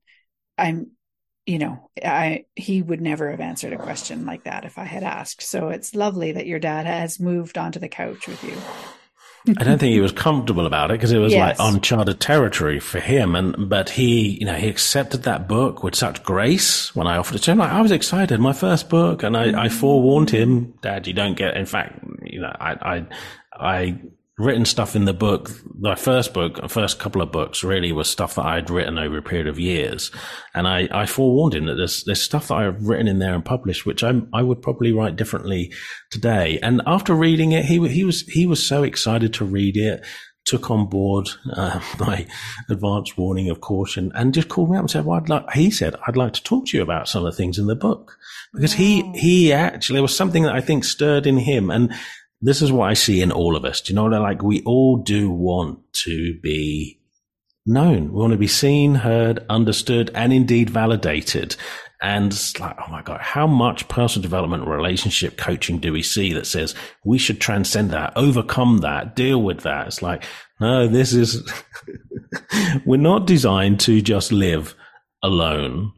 [0.58, 0.91] I'm
[1.45, 5.03] you know, I he would never have answered a question like that if I had
[5.03, 5.41] asked.
[5.41, 8.55] So it's lovely that your dad has moved onto the couch with you.
[9.47, 11.60] I don't think he was comfortable about it because it was yes.
[11.60, 13.36] like uncharted territory for him.
[13.36, 17.36] And but he, you know, he accepted that book with such grace when I offered
[17.36, 17.60] it to him.
[17.60, 19.71] Like I was excited, my first book, and I, I mm.
[19.71, 21.55] forewarned him, Dad, you don't get.
[21.55, 23.05] In fact, you know, I I
[23.53, 23.99] I
[24.38, 25.50] written stuff in the book.
[25.80, 29.17] My first book, first couple of books really was stuff that I had written over
[29.17, 30.12] a period of years.
[30.54, 33.45] And I, I forewarned him that there's, there's stuff that I've written in there and
[33.45, 35.71] published, which I'm, I would probably write differently
[36.12, 36.60] today.
[36.62, 40.06] And after reading it, he, he was, he was so excited to read it,
[40.43, 42.28] took on board, uh, my
[42.69, 45.71] advance warning of caution and just called me up and said, well, I'd like, he
[45.71, 48.17] said, I'd like to talk to you about some of the things in the book
[48.54, 51.93] because he, he actually, there was something that I think stirred in him and,
[52.41, 53.82] this is what I see in all of us.
[53.82, 54.43] Do you know what I like?
[54.43, 57.00] We all do want to be
[57.65, 58.12] known.
[58.12, 61.56] We want to be seen, heard, understood, and indeed validated.
[62.02, 66.34] And it's like, oh my God, how much personal development relationship coaching do we see
[66.34, 69.88] that says we should transcend that, overcome that, deal with that?
[69.88, 70.24] It's like,
[70.60, 71.41] no, this is,
[72.86, 74.76] we're not designed to just live
[75.24, 75.93] alone.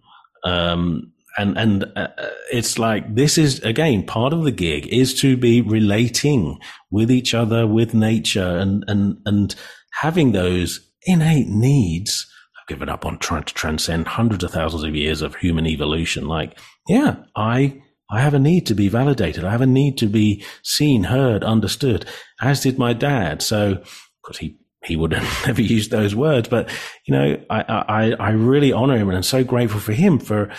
[0.46, 2.08] Um, and and uh,
[2.52, 7.34] it's like this is again part of the gig is to be relating with each
[7.34, 9.56] other with nature and and and
[10.02, 12.28] having those innate needs.
[12.60, 16.28] I've given up on trying to transcend hundreds of thousands of years of human evolution.
[16.28, 19.44] Like yeah i i have a need to be validated.
[19.44, 22.06] I have a need to be seen heard understood
[22.42, 23.42] as did my dad.
[23.42, 23.84] So
[24.24, 26.70] because he he would have never used those words, but
[27.06, 30.50] you know, I, I, I really honor him and I'm so grateful for him for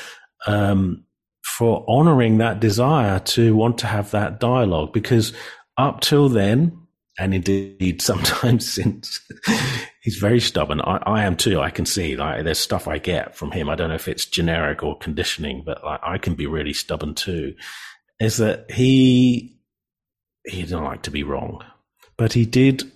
[0.46, 1.04] um,
[1.42, 5.32] for honoring that desire to want to have that dialogue because
[5.76, 6.78] up till then,
[7.18, 9.20] and indeed sometimes since
[10.02, 10.80] he's very stubborn.
[10.80, 11.60] I, I, am too.
[11.60, 13.68] I can see like there's stuff I get from him.
[13.68, 17.14] I don't know if it's generic or conditioning, but like, I can be really stubborn
[17.14, 17.54] too.
[18.20, 19.58] Is that he
[20.44, 21.64] he didn't like to be wrong,
[22.16, 22.90] but he did.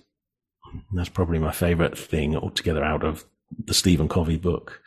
[0.93, 3.25] That's probably my favorite thing altogether out of
[3.65, 4.81] the Stephen Covey book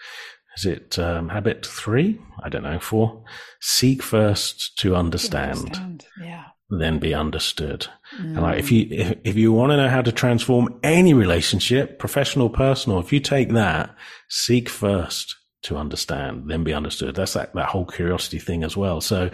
[0.56, 2.18] is it um, habit three?
[2.42, 3.22] I don't know, four.
[3.60, 6.06] Seek first to understand, Understand.
[6.20, 6.44] Yeah.
[6.70, 7.86] then be understood.
[8.18, 11.98] And like, if you if, if you want to know how to transform any relationship,
[11.98, 13.94] professional, personal, if you take that,
[14.28, 17.16] seek first to understand, then be understood.
[17.16, 19.00] That's that that whole curiosity thing as well.
[19.00, 19.30] So,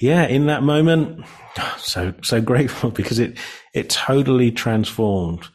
[0.00, 1.24] yeah, in that moment,
[1.78, 3.38] so so grateful because it
[3.74, 5.48] it totally transformed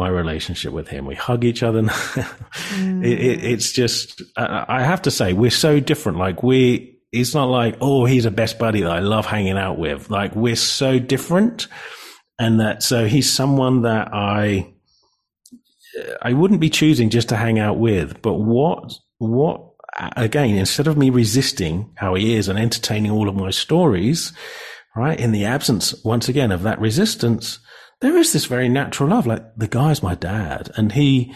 [0.00, 1.04] my relationship with him.
[1.04, 1.78] We hug each other.
[1.84, 3.42] it, it, mm.
[3.42, 6.18] it's just, I I have to say, we're so different.
[6.18, 9.78] Like we, it's not like, oh, he's a best buddy that I love hanging out
[9.78, 10.10] with.
[10.10, 11.68] Like we're so different.
[12.38, 14.72] And that, so he's someone that I,
[15.98, 19.60] uh, I wouldn't be choosing just to hang out with, but what, what,
[20.16, 24.32] again, instead of me resisting how he is and entertaining all of my stories,
[24.96, 25.20] right?
[25.20, 27.58] In the absence, once again, of that resistance,
[28.00, 29.26] there is this very natural love.
[29.26, 31.34] Like the guy's my dad, and he,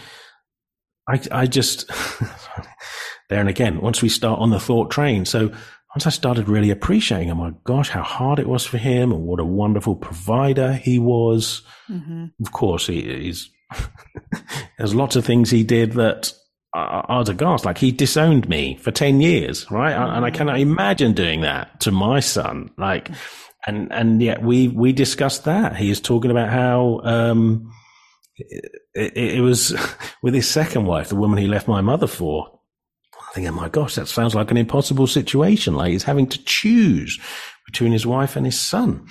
[1.07, 1.89] I, I just
[3.29, 3.81] there and again.
[3.81, 5.51] Once we start on the thought train, so
[5.95, 9.23] once I started really appreciating, oh my gosh, how hard it was for him, and
[9.23, 11.61] what a wonderful provider he was.
[11.89, 12.25] Mm-hmm.
[12.41, 13.49] Of course, he, he's
[14.77, 16.33] there's lots of things he did that
[16.73, 17.63] are are aghast.
[17.63, 19.93] Like he disowned me for ten years, right?
[19.93, 22.71] And I cannot imagine doing that to my son.
[22.77, 23.11] Like
[23.65, 25.75] and and yet we we discussed that.
[25.75, 27.71] He is talking about how um,
[28.35, 29.75] it, it, it was
[30.21, 32.59] with his second wife, the woman he left my mother for.
[33.17, 35.75] I think, oh my gosh, that sounds like an impossible situation.
[35.75, 37.19] Like he's having to choose
[37.65, 39.07] between his wife and his son.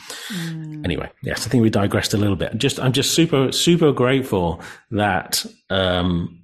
[0.85, 2.57] Anyway, yes, I think we digressed a little bit.
[2.57, 5.45] Just I'm just super super grateful that.
[5.69, 6.41] Um,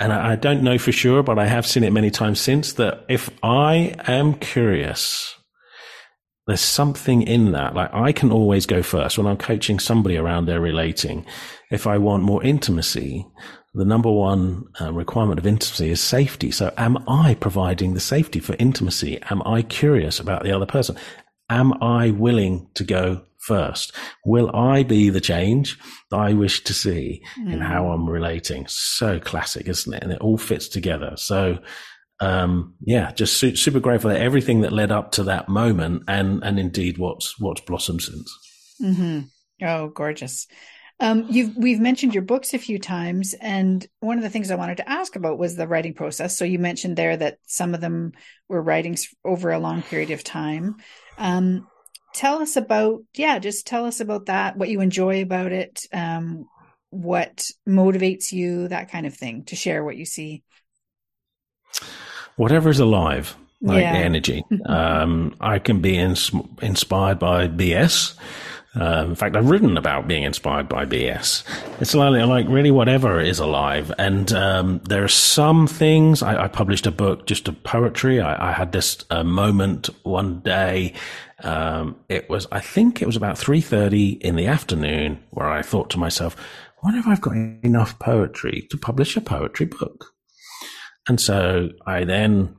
[0.00, 2.72] and I I don't know for sure, but I have seen it many times since
[2.74, 5.36] that if I am curious
[6.46, 7.74] there's something in that.
[7.74, 11.24] Like I can always go first when I'm coaching somebody around their relating.
[11.70, 13.26] If I want more intimacy,
[13.74, 16.50] the number one uh, requirement of intimacy is safety.
[16.50, 19.20] So am I providing the safety for intimacy?
[19.30, 20.96] Am I curious about the other person?
[21.48, 23.92] Am I willing to go first?
[24.24, 25.78] Will I be the change
[26.10, 28.66] that I wish to see in how I'm relating?
[28.68, 30.02] So classic, isn't it?
[30.02, 31.14] And it all fits together.
[31.16, 31.58] So,
[32.22, 36.42] um, yeah, just su- super grateful for everything that led up to that moment, and
[36.44, 38.38] and indeed what's what's blossomed since.
[38.80, 39.20] hmm
[39.60, 40.46] Oh, gorgeous.
[41.00, 44.56] Um, you've we've mentioned your books a few times, and one of the things I
[44.56, 46.38] wanted to ask about was the writing process.
[46.38, 48.12] So you mentioned there that some of them
[48.48, 50.76] were writings over a long period of time.
[51.18, 51.66] Um,
[52.14, 54.56] tell us about yeah, just tell us about that.
[54.56, 56.48] What you enjoy about it, um,
[56.90, 59.44] what motivates you, that kind of thing.
[59.46, 60.44] To share what you see.
[62.36, 63.94] Whatever is alive, like Yeah.
[63.94, 64.44] energy.
[64.66, 68.14] um, I can be ins- inspired by BS.
[68.74, 71.44] Uh, in fact, I've written about being inspired by BS.
[71.78, 73.92] It's like, like really whatever is alive.
[73.98, 76.22] And um, there are some things.
[76.22, 78.18] I, I published a book just of poetry.
[78.20, 80.94] I, I had this uh, moment one day.
[81.42, 85.60] Um, it was, I think, it was about three thirty in the afternoon, where I
[85.60, 86.34] thought to myself,
[86.82, 90.11] "Wonder if I've got enough poetry to publish a poetry book."
[91.08, 92.56] And so I then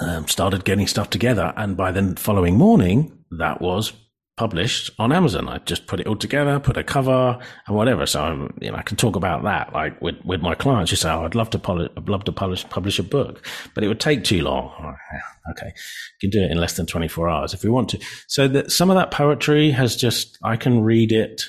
[0.00, 1.52] um, started getting stuff together.
[1.56, 3.92] And by the following morning, that was
[4.36, 5.48] published on Amazon.
[5.48, 8.06] I just put it all together, put a cover and whatever.
[8.06, 10.90] So I'm, you know, I can talk about that like with, with my clients.
[10.90, 13.84] You say, oh, I'd love to publish, I'd love to publish, publish a book, but
[13.84, 14.72] it would take too long.
[14.80, 15.72] Oh, okay.
[16.20, 18.00] You can do it in less than 24 hours if you want to.
[18.26, 21.42] So that some of that poetry has just, I can read it.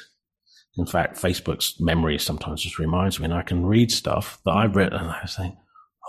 [0.76, 4.76] In fact, Facebook's memory sometimes just reminds me and I can read stuff that I've
[4.76, 5.56] written and I think,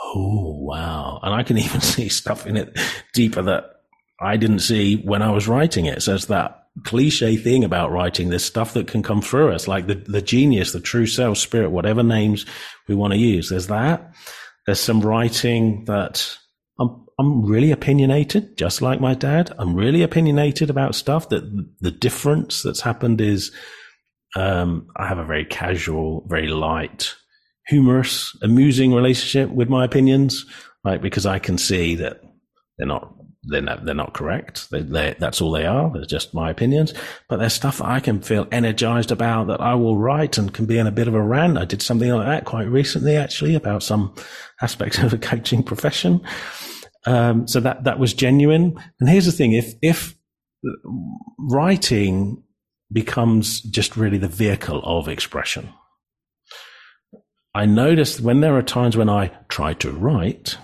[0.03, 1.21] Oh, wow.
[1.23, 2.79] And I can even see stuff in it
[3.13, 3.65] deeper that
[4.21, 6.03] I didn't see when I was writing it.
[6.03, 9.87] So it's that cliche thing about writing this stuff that can come through us, like
[9.87, 12.47] the, the genius, the true self, spirit, whatever names
[12.89, 13.49] we want to use.
[13.49, 14.13] There's that.
[14.67, 16.37] There's some writing that
[16.81, 19.53] I'm, I'm really opinionated, just like my dad.
[19.59, 21.45] I'm really opinionated about stuff that
[21.81, 23.53] the difference that's happened is,
[24.37, 27.15] um, I have a very casual, very light,
[27.66, 30.44] humorous, amusing relationship with my opinions,
[30.85, 31.00] right?
[31.00, 32.21] Because I can see that
[32.79, 33.15] they're not
[33.46, 34.71] they're not, they're not correct.
[34.71, 35.90] They, they, that's all they are.
[35.92, 36.94] They're just my opinions.
[37.29, 40.67] But there's stuff that I can feel energized about that I will write and can
[40.67, 41.58] be in a bit of a rant.
[41.58, 44.15] I did something like that quite recently, actually, about some
[44.62, 46.23] aspects of the coaching profession.
[47.06, 48.81] Um, so that that was genuine.
[48.98, 50.15] And here's the thing: if if
[51.38, 52.42] writing
[52.90, 55.69] becomes just really the vehicle of expression,
[57.55, 60.57] I noticed when there are times when I try to write,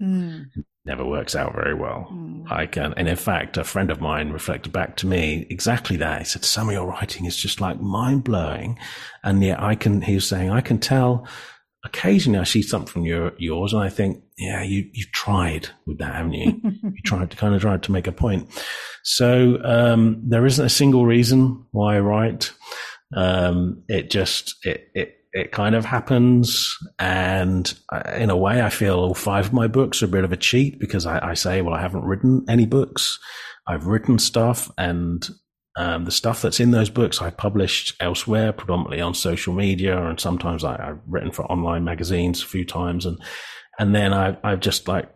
[0.00, 0.46] Mm.
[0.84, 2.08] never works out very well.
[2.12, 2.50] Mm.
[2.50, 6.18] I can, and in fact, a friend of mine reflected back to me exactly that.
[6.18, 8.78] He said, some of your writing is just like mind blowing.
[9.22, 11.26] And yet I can, he was saying, I can tell
[11.84, 15.98] occasionally I see something from your, yours and I think, yeah, you, you tried with
[15.98, 16.60] that, haven't you?
[16.82, 18.48] you tried to kind of tried to make a point.
[19.04, 22.52] So, um, there isn't a single reason why I write.
[23.14, 26.76] Um, it just, it, it, it kind of happens.
[26.98, 27.72] And
[28.16, 30.36] in a way, I feel all five of my books are a bit of a
[30.36, 33.18] cheat because I, I say, well, I haven't written any books.
[33.66, 35.28] I've written stuff and
[35.76, 40.20] um, the stuff that's in those books I've published elsewhere, predominantly on social media, and
[40.20, 43.18] sometimes I, have written for online magazines a few times, and
[43.78, 45.08] and then I, I've just like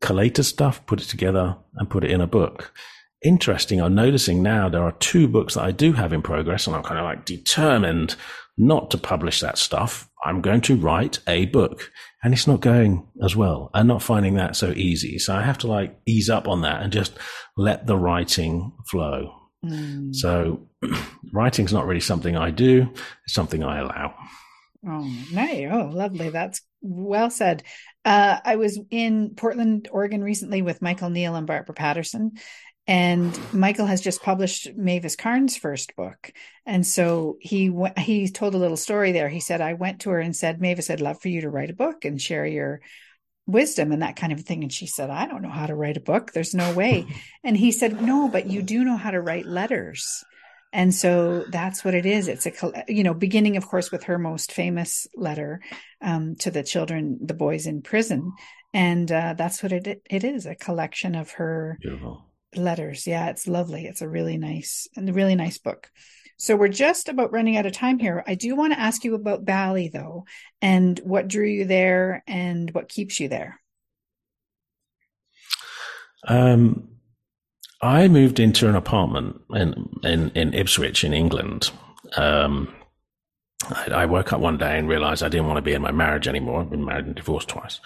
[0.00, 2.74] collated stuff, put it together, and put it in a book.
[3.24, 3.80] Interesting.
[3.80, 6.82] I'm noticing now there are two books that I do have in progress, and I'm
[6.82, 8.16] kind of like determined
[8.58, 10.08] not to publish that stuff.
[10.24, 11.90] I'm going to write a book,
[12.22, 13.70] and it's not going as well.
[13.74, 16.82] I'm not finding that so easy, so I have to like ease up on that
[16.82, 17.12] and just
[17.56, 20.14] let the writing flow Mm.
[20.14, 20.68] So
[21.32, 22.88] writing's not really something I do,
[23.24, 24.14] it's something I allow.
[24.86, 25.68] Oh, nice.
[25.70, 26.30] Oh, lovely.
[26.30, 27.62] That's well said.
[28.04, 32.32] Uh, I was in Portland, Oregon recently with Michael Neill and Barbara Patterson.
[32.86, 36.32] And Michael has just published Mavis Karn's first book.
[36.66, 39.28] And so he he told a little story there.
[39.28, 41.70] He said, I went to her and said, Mavis, I'd love for you to write
[41.70, 42.80] a book and share your
[43.46, 44.62] wisdom and that kind of thing.
[44.62, 46.32] And she said, I don't know how to write a book.
[46.32, 47.06] There's no way.
[47.44, 50.24] and he said, No, but you do know how to write letters.
[50.72, 52.28] And so that's what it is.
[52.28, 55.60] It's a, you know, beginning, of course, with her most famous letter
[56.00, 58.32] um, to the children, the boys in prison.
[58.72, 62.24] And uh, that's what it it is a collection of her Beautiful.
[62.56, 63.06] Letters.
[63.06, 63.86] Yeah, it's lovely.
[63.86, 65.90] It's a really nice and really nice book.
[66.38, 68.24] So we're just about running out of time here.
[68.26, 70.24] I do want to ask you about Bali though,
[70.60, 73.60] and what drew you there and what keeps you there.
[76.26, 76.88] Um,
[77.80, 81.70] I moved into an apartment in, in, in Ipswich in England.
[82.16, 82.74] Um,
[83.70, 85.90] I, I, woke up one day and realized I didn't want to be in my
[85.90, 86.60] marriage anymore.
[86.60, 87.80] I've been married and divorced twice.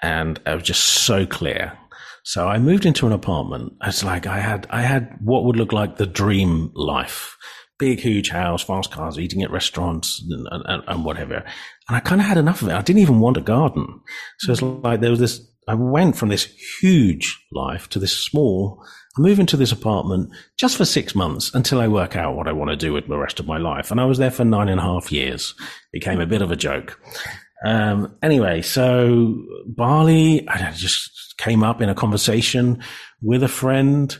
[0.00, 1.78] And I was just so clear.
[2.24, 3.74] So I moved into an apartment.
[3.82, 7.36] It's like I had, I had what would look like the dream life
[7.82, 11.34] big, huge house, fast cars, eating at restaurants and, and, and whatever.
[11.88, 12.74] And I kind of had enough of it.
[12.74, 14.00] I didn't even want a garden.
[14.38, 16.44] So it's like there was this, I went from this
[16.80, 18.84] huge life to this small,
[19.18, 22.52] I move into this apartment just for six months until I work out what I
[22.52, 23.90] want to do with the rest of my life.
[23.90, 25.52] And I was there for nine and a half years.
[25.92, 27.00] It became a bit of a joke.
[27.64, 29.34] Um, anyway, so
[29.66, 32.82] Bali, I just came up in a conversation
[33.20, 34.16] with a friend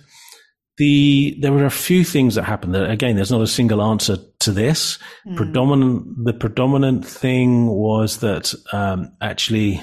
[0.79, 2.75] the there were a few things that happened.
[2.75, 4.99] That, again, there's not a single answer to this.
[5.27, 5.37] Mm.
[5.37, 9.83] Predominant the predominant thing was that um, actually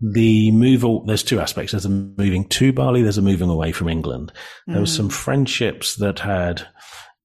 [0.00, 0.84] the move.
[1.06, 1.72] There's two aspects.
[1.72, 3.02] There's a moving to Bali.
[3.02, 4.32] There's a moving away from England.
[4.66, 4.80] There mm.
[4.80, 6.66] was some friendships that had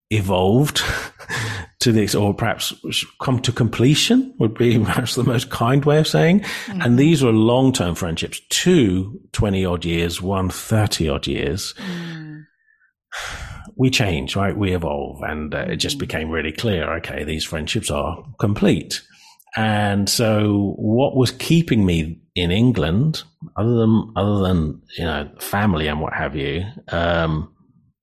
[0.10, 0.82] evolved
[1.82, 2.74] to this, or perhaps
[3.22, 6.42] come to completion would be perhaps the most kind way of saying.
[6.68, 6.86] Mm.
[6.86, 11.74] And these were long term friendships, two 20 odd years, one 30 odd years.
[11.78, 12.22] Mm
[13.76, 14.56] we change, right?
[14.56, 15.22] We evolve.
[15.24, 16.02] And uh, it just mm-hmm.
[16.02, 19.02] became really clear okay, these friendships are complete.
[19.56, 23.24] And so what was keeping me in England,
[23.58, 27.54] other than, other than, you know, family and what have you, um,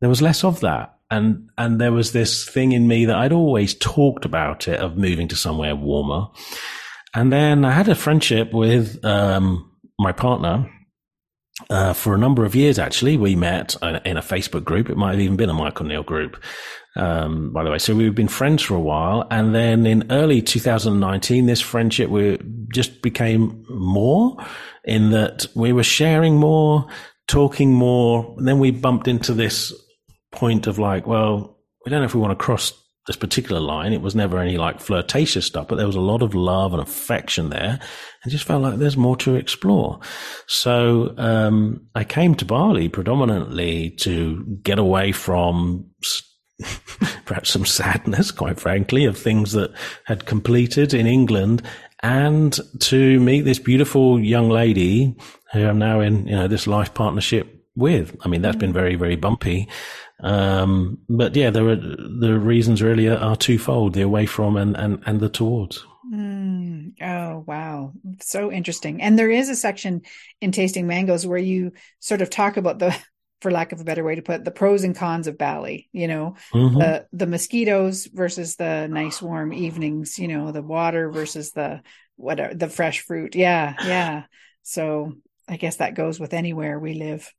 [0.01, 0.98] there was less of that.
[1.11, 4.97] And, and there was this thing in me that I'd always talked about it of
[4.97, 6.27] moving to somewhere warmer.
[7.15, 9.65] And then I had a friendship with, um,
[9.99, 10.71] my partner
[11.71, 14.89] uh, for a number of years, actually, we met in a Facebook group.
[14.89, 16.43] It might have even been a Michael Neill group,
[16.95, 17.79] um, by the way.
[17.79, 19.27] So we've been friends for a while.
[19.31, 22.39] And then in early 2019, this friendship we
[22.73, 24.37] just became more
[24.85, 26.87] in that we were sharing more,
[27.27, 28.35] talking more.
[28.39, 29.73] And then we bumped into this
[30.33, 32.73] point of like, well, we don't know if we want to cross
[33.07, 33.93] this particular line.
[33.93, 36.83] It was never any like flirtatious stuff, but there was a lot of love and
[36.83, 37.81] affection there
[38.23, 39.99] and just felt like there's more to explore.
[40.47, 45.87] So, um, I came to Bali predominantly to get away from
[47.25, 49.73] perhaps some sadness, quite frankly, of things that
[50.05, 51.63] had completed in England
[52.03, 55.17] and to meet this beautiful young lady
[55.53, 58.15] who I'm now in, you know, this life partnership with.
[58.23, 59.69] I mean, that's been very, very bumpy.
[60.21, 64.77] Um, but yeah, there are the reasons really are, are, twofold: the away from and
[64.77, 65.85] and, and the towards.
[66.13, 66.95] Mm.
[67.01, 69.01] Oh wow, so interesting.
[69.01, 70.03] And there is a section
[70.41, 72.97] in Tasting Mangoes where you sort of talk about the,
[73.41, 75.89] for lack of a better way to put it, the pros and cons of Bali.
[75.93, 76.79] You know, mm-hmm.
[76.79, 80.19] the the mosquitoes versus the nice warm evenings.
[80.19, 81.83] You know, the water versus the
[82.17, 83.37] whatever the fresh fruit.
[83.37, 84.25] Yeah, yeah.
[84.65, 85.13] So
[85.49, 87.33] I guess that goes with anywhere we live.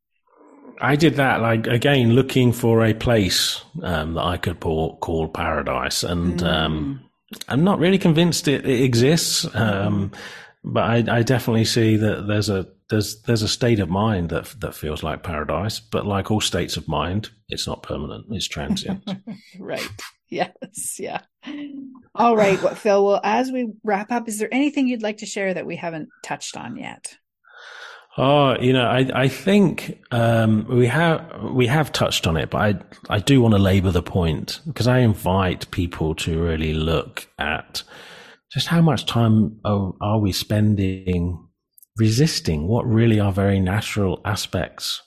[0.82, 5.28] I did that like again, looking for a place um, that I could call, call
[5.28, 6.48] paradise, and mm.
[6.48, 7.10] um,
[7.48, 10.12] I'm not really convinced it, it exists, um,
[10.64, 14.54] but I, I, definitely see that there's a there's there's a state of mind that
[14.60, 15.80] that feels like paradise.
[15.80, 19.08] But like all states of mind, it's not permanent; it's transient.
[19.60, 19.90] right.
[20.30, 21.00] Yes.
[21.00, 21.22] Yeah.
[22.14, 22.62] All right.
[22.62, 23.06] Well, Phil.
[23.06, 26.10] Well, as we wrap up, is there anything you'd like to share that we haven't
[26.24, 27.18] touched on yet?
[28.22, 32.60] Oh, you know, I I think um, we have we have touched on it, but
[32.60, 37.30] I I do want to labour the point because I invite people to really look
[37.40, 37.82] at
[38.52, 41.48] just how much time are, are we spending
[41.98, 45.02] resisting what really are very natural aspects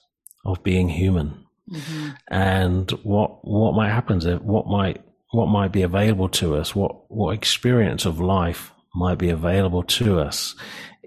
[0.46, 2.10] of being human, mm-hmm.
[2.30, 7.34] and what what might happen, what might what might be available to us, what what
[7.34, 10.54] experience of life might be available to us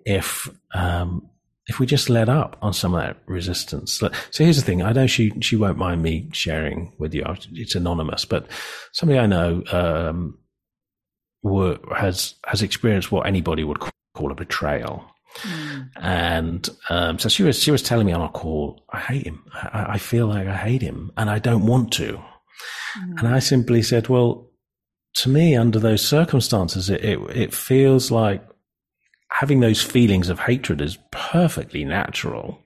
[0.06, 1.28] if um,
[1.68, 3.93] if we just let up on some of that resistance.
[3.93, 4.09] So
[4.43, 4.82] here's the thing.
[4.82, 7.24] I know she, she won't mind me sharing with you.
[7.53, 8.47] It's anonymous, but
[8.91, 10.38] somebody I know, um,
[11.41, 13.80] were, has, has experienced what anybody would
[14.13, 15.05] call a betrayal.
[15.41, 15.89] Mm.
[15.97, 19.43] And, um, so she was, she was telling me on a call, I hate him.
[19.53, 22.20] I, I feel like I hate him and I don't want to.
[22.99, 23.20] Mm.
[23.20, 24.49] And I simply said, well,
[25.16, 28.43] to me, under those circumstances, it, it, it feels like
[29.39, 32.63] having those feelings of hatred is perfectly natural.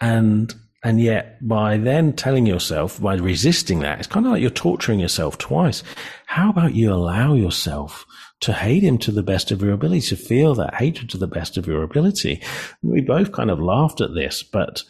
[0.00, 0.52] And,
[0.82, 4.98] and yet by then telling yourself, by resisting that, it's kind of like you're torturing
[4.98, 5.84] yourself twice.
[6.26, 8.04] How about you allow yourself
[8.40, 11.28] to hate him to the best of your ability, to feel that hatred to the
[11.28, 12.42] best of your ability?
[12.82, 14.82] We both kind of laughed at this, but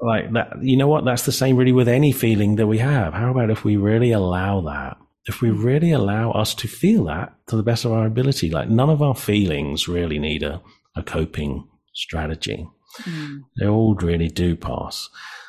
[0.00, 1.04] like that, you know what?
[1.04, 3.12] That's the same really with any feeling that we have.
[3.12, 4.98] How about if we really allow that?
[5.26, 8.68] If we really allow us to feel that to the best of our ability, like
[8.68, 10.60] none of our feelings really need a,
[10.96, 12.68] a coping strategy.
[13.02, 13.40] Mm.
[13.58, 15.08] They all really do pass.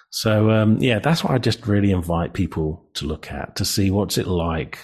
[0.10, 3.92] So, um, yeah, that's what I just really invite people to look at to see
[3.92, 4.80] what's it like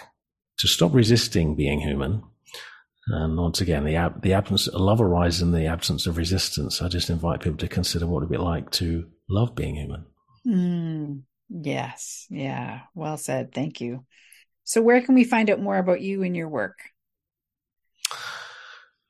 [0.59, 2.23] to stop resisting being human.
[3.07, 6.81] And once again, the, ab- the absence of love arises in the absence of resistance.
[6.81, 10.05] I just invite people to consider what it'd be like to love being human.
[10.45, 11.21] Mm.
[11.49, 12.27] Yes.
[12.29, 12.81] Yeah.
[12.93, 13.53] Well said.
[13.53, 14.05] Thank you.
[14.63, 16.79] So, where can we find out more about you and your work?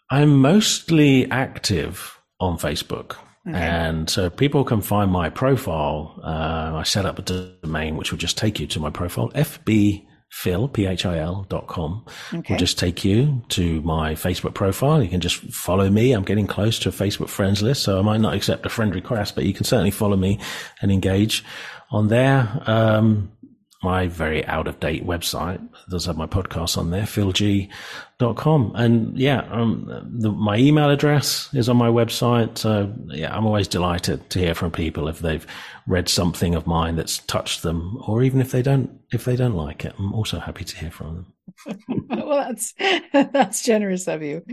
[0.09, 3.15] I'm mostly active on Facebook.
[3.47, 3.57] Okay.
[3.57, 6.19] And so people can find my profile.
[6.23, 10.73] Uh, I set up a domain which will just take you to my profile, fbphil,
[10.73, 12.05] P-H-I-L dot com.
[12.33, 12.53] Okay.
[12.53, 15.01] Will just take you to my Facebook profile.
[15.01, 16.11] You can just follow me.
[16.11, 18.93] I'm getting close to a Facebook friends list, so I might not accept a friend
[18.93, 20.39] request, but you can certainly follow me
[20.81, 21.43] and engage
[21.89, 22.61] on there.
[22.67, 23.31] Um,
[23.83, 25.67] my very out of date website.
[25.89, 28.71] Does have my podcast on there, philg.com.
[28.75, 29.87] And yeah, um,
[30.19, 32.57] the, my email address is on my website.
[32.57, 35.45] So yeah, I'm always delighted to hear from people if they've
[35.87, 39.55] read something of mine that's touched them, or even if they don't, if they don't
[39.55, 41.25] like it, I'm also happy to hear from
[41.67, 41.79] them.
[42.09, 42.73] well, that's,
[43.13, 44.43] that's generous of you.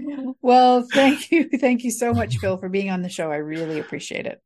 [0.40, 1.48] Well, thank you.
[1.58, 3.30] Thank you so much, Phil, for being on the show.
[3.30, 4.42] I really appreciate it.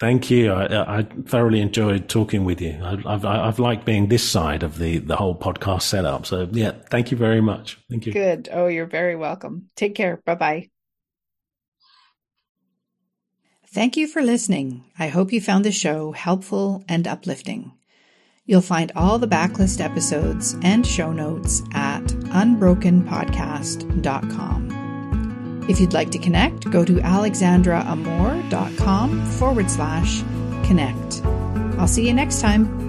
[0.00, 0.52] Thank you.
[0.52, 2.76] I, I, thoroughly enjoyed talking with you.
[2.82, 6.26] I, have I've liked being this side of the, the whole podcast setup.
[6.26, 7.78] So yeah, thank you very much.
[7.88, 8.12] Thank you.
[8.12, 8.48] Good.
[8.52, 9.70] Oh, you're very welcome.
[9.76, 10.20] Take care.
[10.24, 10.68] Bye bye.
[13.68, 14.84] Thank you for listening.
[14.98, 17.72] I hope you found the show helpful and uplifting.
[18.46, 24.73] You'll find all the backlist episodes and show notes at unbrokenpodcast.com.
[25.68, 30.22] If you'd like to connect, go to alexandraamor.com forward slash
[30.66, 31.22] connect.
[31.78, 32.83] I'll see you next time.